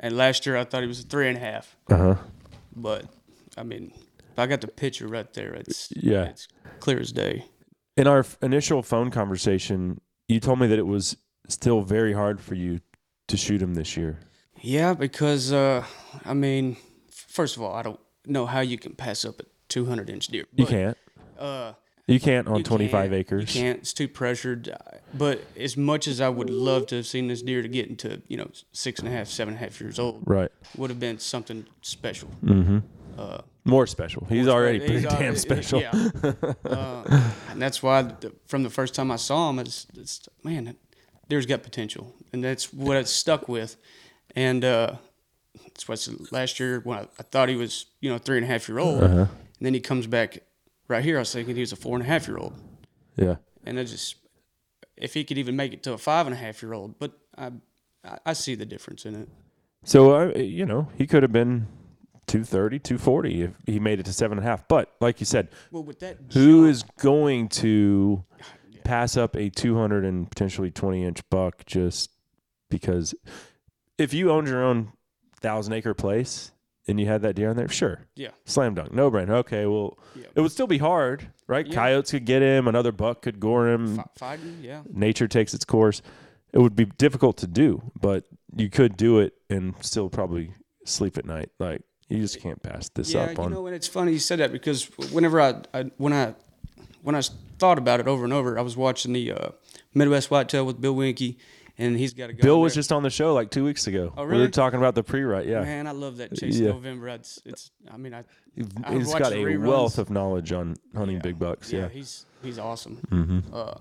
[0.00, 1.76] And last year I thought he was a three and a half.
[1.90, 2.14] Uh huh.
[2.74, 3.06] But
[3.56, 3.92] I mean,
[4.36, 5.54] I got the picture right there.
[5.54, 6.24] It's Yeah.
[6.24, 6.48] it's
[6.80, 7.44] clear as day.
[7.96, 11.16] In our initial phone conversation, you told me that it was
[11.48, 12.80] still very hard for you
[13.28, 14.18] to shoot him this year.
[14.60, 15.84] Yeah, because uh,
[16.24, 16.76] I mean,
[17.10, 20.44] first of all, I don't know how you can pass up a 200 inch deer.
[20.54, 20.98] You can't.
[21.38, 21.72] Uh,
[22.06, 23.14] You can't on you 25 can't.
[23.14, 23.54] acres.
[23.56, 23.78] You can't.
[23.80, 24.68] It's too pressured.
[24.68, 24.76] Uh,
[25.14, 28.22] But as much as I would love to have seen this deer to get into,
[28.28, 30.50] you know, six and a half, seven and a half years old, Right.
[30.76, 32.28] would have been something special.
[32.44, 32.78] Mm-hmm.
[33.18, 34.24] Uh, More special.
[34.28, 35.80] He's More spe- already he's pretty already- damn special.
[35.80, 36.10] Yeah.
[36.64, 40.76] uh, and that's why the, from the first time I saw him, it's, it's man,
[41.28, 43.76] deer's got potential, and that's what it's stuck with.
[44.36, 44.96] And uh,
[45.64, 48.48] that's what's last year when I, I thought he was, you know, three and a
[48.48, 49.16] half year old, Uh-huh.
[49.22, 49.28] and
[49.60, 50.38] then he comes back
[50.88, 51.16] right here.
[51.16, 52.54] I was thinking he was a four and a half year old,
[53.16, 53.36] Yeah.
[53.64, 54.16] and I just
[54.96, 57.12] if he could even make it to a five and a half year old, but
[57.36, 57.50] I
[58.24, 59.28] I, see the difference in it.
[59.84, 61.66] So, uh, you know, he could have been
[62.28, 64.66] 230, 240 if he made it to seven and a half.
[64.68, 68.24] But like you said, Well, with that who jump- is going to
[68.84, 72.10] pass up a 200 and potentially 20 inch buck just
[72.70, 73.12] because
[73.98, 74.92] if you owned your own
[75.40, 76.52] thousand acre place
[76.88, 78.06] and you had that deer on there, sure.
[78.14, 78.30] Yeah.
[78.44, 78.92] Slam dunk.
[78.92, 79.30] No brainer.
[79.30, 79.66] Okay.
[79.66, 80.26] Well, Yeah.
[80.34, 81.66] it would still be hard, right?
[81.66, 81.74] Yeah.
[81.74, 82.68] Coyotes could get him.
[82.68, 84.02] Another buck could gore him.
[84.16, 84.58] fighting?
[84.62, 84.82] Yeah.
[84.92, 86.02] Nature takes its course.
[86.52, 88.24] It would be difficult to do, but
[88.56, 90.52] you could do it and still probably
[90.84, 91.50] sleep at night.
[91.58, 94.38] Like, you just can't pass this yeah, up you know, and it's funny you said
[94.38, 96.34] that because whenever I, I when I
[97.02, 97.22] when I
[97.58, 99.48] thought about it over and over, I was watching the uh,
[99.92, 101.36] Midwest Whitetail with Bill Winke,
[101.78, 102.42] and he's got a guy.
[102.42, 102.78] Bill was there.
[102.80, 104.12] just on the show like two weeks ago.
[104.16, 104.38] Oh, really?
[104.38, 105.46] We were talking about the pre-rut.
[105.46, 106.68] Yeah, Man, I love that Chase Yeah.
[106.70, 107.08] November.
[107.08, 108.24] It's, it's I mean, I
[108.92, 109.66] he's got a reruns.
[109.66, 111.72] wealth of knowledge on hunting big bucks.
[111.72, 112.98] yeah, Yeah, he's he's awesome.
[113.10, 113.42] Mhm.
[113.52, 113.74] Uh,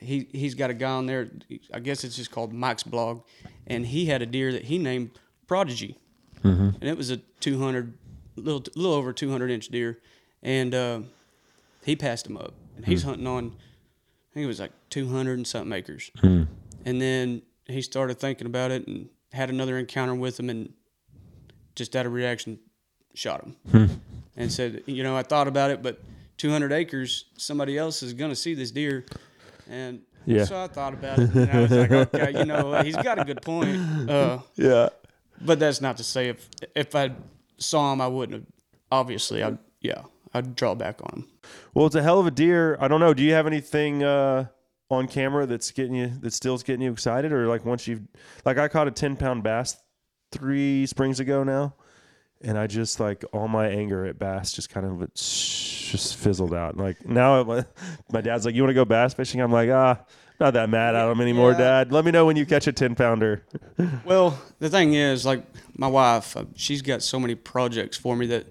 [0.00, 1.28] he he's got a guy on there.
[1.72, 3.22] I guess it's just called Mike's blog,
[3.66, 5.10] and he had a deer that he named
[5.46, 5.96] Prodigy,
[6.44, 6.74] Mhm.
[6.80, 7.94] and it was a 200,
[8.36, 9.98] little little over 200 inch deer,
[10.42, 11.00] and uh,
[11.84, 13.08] he passed him up, and he's Hmm.
[13.10, 16.44] hunting on, I think it was like 200 and something acres, Hmm.
[16.88, 20.72] And then he started thinking about it and had another encounter with him, and
[21.74, 22.58] just out of reaction,
[23.14, 23.86] shot him Hmm.
[24.36, 26.00] and said, you know, I thought about it, but
[26.38, 29.04] 200 acres, somebody else is going to see this deer.
[29.68, 30.44] And Yeah.
[30.44, 33.24] so I thought about it, and I was like, okay, you know, he's got a
[33.24, 33.76] good point.
[34.08, 34.88] Uh, yeah.
[35.40, 37.12] But that's not to say if if I
[37.58, 38.46] saw him, I wouldn't have.
[38.90, 40.02] Obviously, I yeah,
[40.34, 41.28] I'd draw back on him.
[41.74, 42.76] Well, it's a hell of a deer.
[42.80, 43.14] I don't know.
[43.14, 44.46] Do you have anything uh,
[44.90, 48.02] on camera that's getting you that still's getting you excited, or like once you've
[48.44, 49.76] like I caught a ten pound bass
[50.32, 51.74] three springs ago now,
[52.40, 56.76] and I just like all my anger at bass just kind of just fizzled out.
[56.76, 57.64] Like now, my,
[58.12, 60.00] my dad's like, "You want to go bass fishing?" I'm like, "Ah,
[60.40, 61.58] not that mad at him anymore, Yeah.
[61.58, 61.92] Dad.
[61.92, 63.44] Let me know when you catch a ten pounder."
[64.04, 65.44] Well, the thing is, like
[65.76, 68.46] my wife, uh, she's got so many projects for me that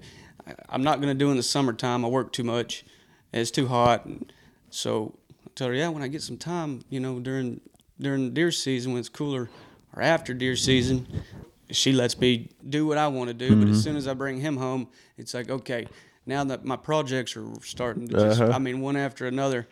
[0.69, 2.05] I'm not going to do in the summertime.
[2.05, 2.85] I work too much.
[3.33, 4.31] and It's too hot, and
[4.69, 5.16] so
[5.57, 7.59] tell her, yeah, when I get some time, you know, during
[7.99, 9.49] during deer season when it's cooler,
[9.95, 11.07] or after deer season,
[11.71, 13.57] she lets me do what I want to do.
[13.57, 13.71] But Mhm.
[13.71, 15.87] as soon as I bring him home, it's like, okay,
[16.27, 18.53] now that my projects are starting to just, Uh-huh.
[18.53, 19.67] I mean, one after another.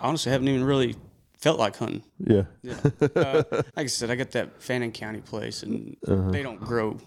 [0.00, 0.94] I honestly haven't even really
[1.36, 2.04] felt like hunting.
[2.18, 2.44] Yeah.
[2.62, 2.76] Yeah.
[3.16, 3.42] Uh,
[3.76, 6.30] like I said, I got that Fannin County place, and Uh-huh.
[6.30, 6.98] they don't grow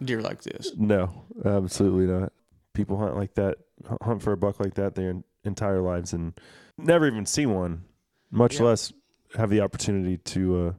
[0.00, 0.72] deer like this.
[0.76, 2.32] No, absolutely not.
[2.72, 3.58] People hunt like that,
[4.00, 6.34] hunt for a buck like that their entire lives and
[6.78, 7.84] never even see one,
[8.30, 8.66] much Yeah.
[8.66, 8.92] less
[9.36, 10.72] have the opportunity to uh,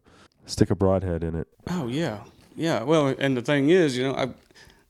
[0.46, 1.48] stick a broadhead in it.
[1.70, 2.24] Oh yeah,
[2.56, 2.84] yeah.
[2.84, 4.30] Well, and the thing is, you know, I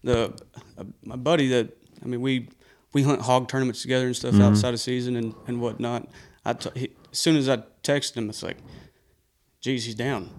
[0.04, 0.34] the
[0.78, 1.70] uh, my buddy that
[2.04, 2.50] I mean, we
[2.94, 4.42] we hunt hog tournaments together and stuff Mhm.
[4.44, 6.08] outside of season and and whatnot.
[6.46, 8.58] I t- he, as soon as I texted him, it's like,
[9.62, 10.30] geez, he's down.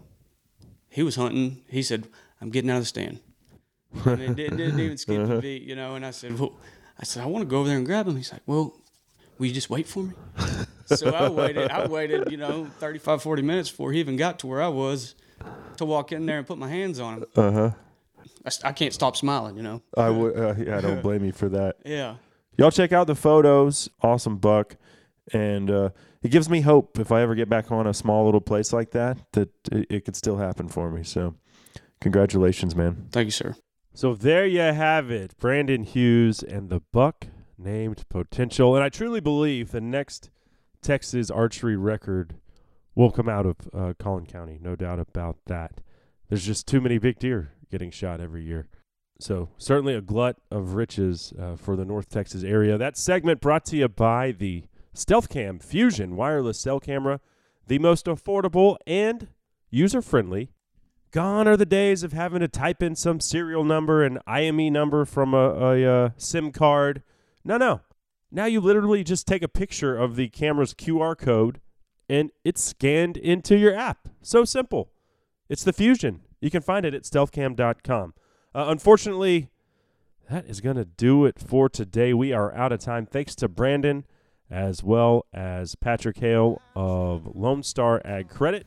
[0.89, 1.63] He was hunting.
[1.69, 2.09] He said,
[2.41, 3.19] "I'm getting out of the stand."
[4.05, 5.37] And it didn't, didn't even skip Uh-huh.
[5.37, 5.95] the beat, you know.
[5.97, 6.57] And I said, "Well,"
[6.99, 8.75] I said, "I want to go over there and grab him." He's like, "Well,
[9.39, 10.13] will you just wait for me?"
[10.87, 11.71] so I waited.
[11.71, 15.15] I waited, you know, 35, 40 minutes before he even got to where I was
[15.77, 17.25] to walk in there and put my hands on him.
[17.35, 17.71] Uh huh.
[18.45, 19.83] I, I can't stop smiling, you know.
[19.97, 20.37] I would.
[20.37, 21.77] Uh, yeah, I don't blame you for that.
[21.85, 22.17] Yeah.
[22.59, 23.89] Y'all check out the photos.
[24.03, 24.77] Awesome buck,
[25.33, 25.91] and uh,
[26.23, 28.93] it gives me hope if I ever get back on a small little place like
[28.93, 31.03] that that it, it could still happen for me.
[31.03, 31.35] So,
[32.01, 33.09] congratulations, man.
[33.13, 33.57] Thank you, sir.
[33.93, 35.37] So there you have it.
[35.39, 38.75] Brandon Hughes and the buck named Potential.
[38.75, 40.31] And I truly believe the next
[40.83, 42.37] Texas archery record
[42.95, 44.59] will come out of uh, Collin County.
[44.61, 45.81] No doubt about that.
[46.29, 48.69] There's just too many big deer getting shot every year.
[49.19, 52.77] So certainly a glut of riches uh, for the North Texas area.
[52.77, 54.65] That segment brought to you by the
[54.95, 57.21] StealthCam Fusion wireless cell camera,
[57.67, 59.29] the most affordable and
[59.71, 60.51] user friendly.
[61.13, 65.05] Gone are the days of having to type in some serial number and IMEI number
[65.05, 67.03] from a, a, a SIM card.
[67.47, 67.81] No, no.
[68.33, 71.61] Now you literally just take a picture of the camera's QR code
[72.09, 74.09] and it's scanned into your app.
[74.21, 74.91] So simple.
[75.49, 76.23] It's the Fusion.
[76.41, 78.15] You can find it at stealthcam.com.
[78.53, 79.49] Uh, unfortunately,
[80.29, 82.13] that is going to do it for today.
[82.13, 83.07] We are out of time.
[83.07, 84.05] Thanks to Brandon
[84.51, 88.67] as well as Patrick Hale of Lone Star Ag Credit.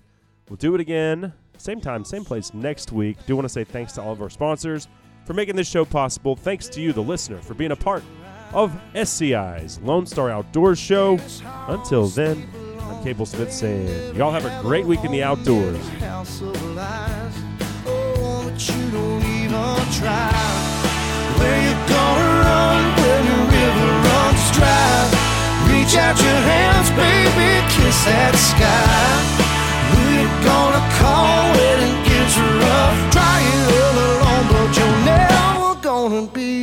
[0.49, 3.17] We'll do it again, same time, same place next week.
[3.25, 4.87] Do want to say thanks to all of our sponsors
[5.25, 6.35] for making this show possible.
[6.35, 8.03] Thanks to you, the listener, for being a part
[8.53, 11.19] of SCI's Lone Star Outdoors Show.
[11.67, 12.47] Until then,
[12.81, 15.79] I'm Cable Smith saying, y'all have a great week in the outdoors.
[25.89, 29.39] Reach out your hands, baby, kiss that sky.
[29.89, 32.99] Who you gonna call when it gets rough?
[33.11, 36.58] Try it all alone, but you're never gonna be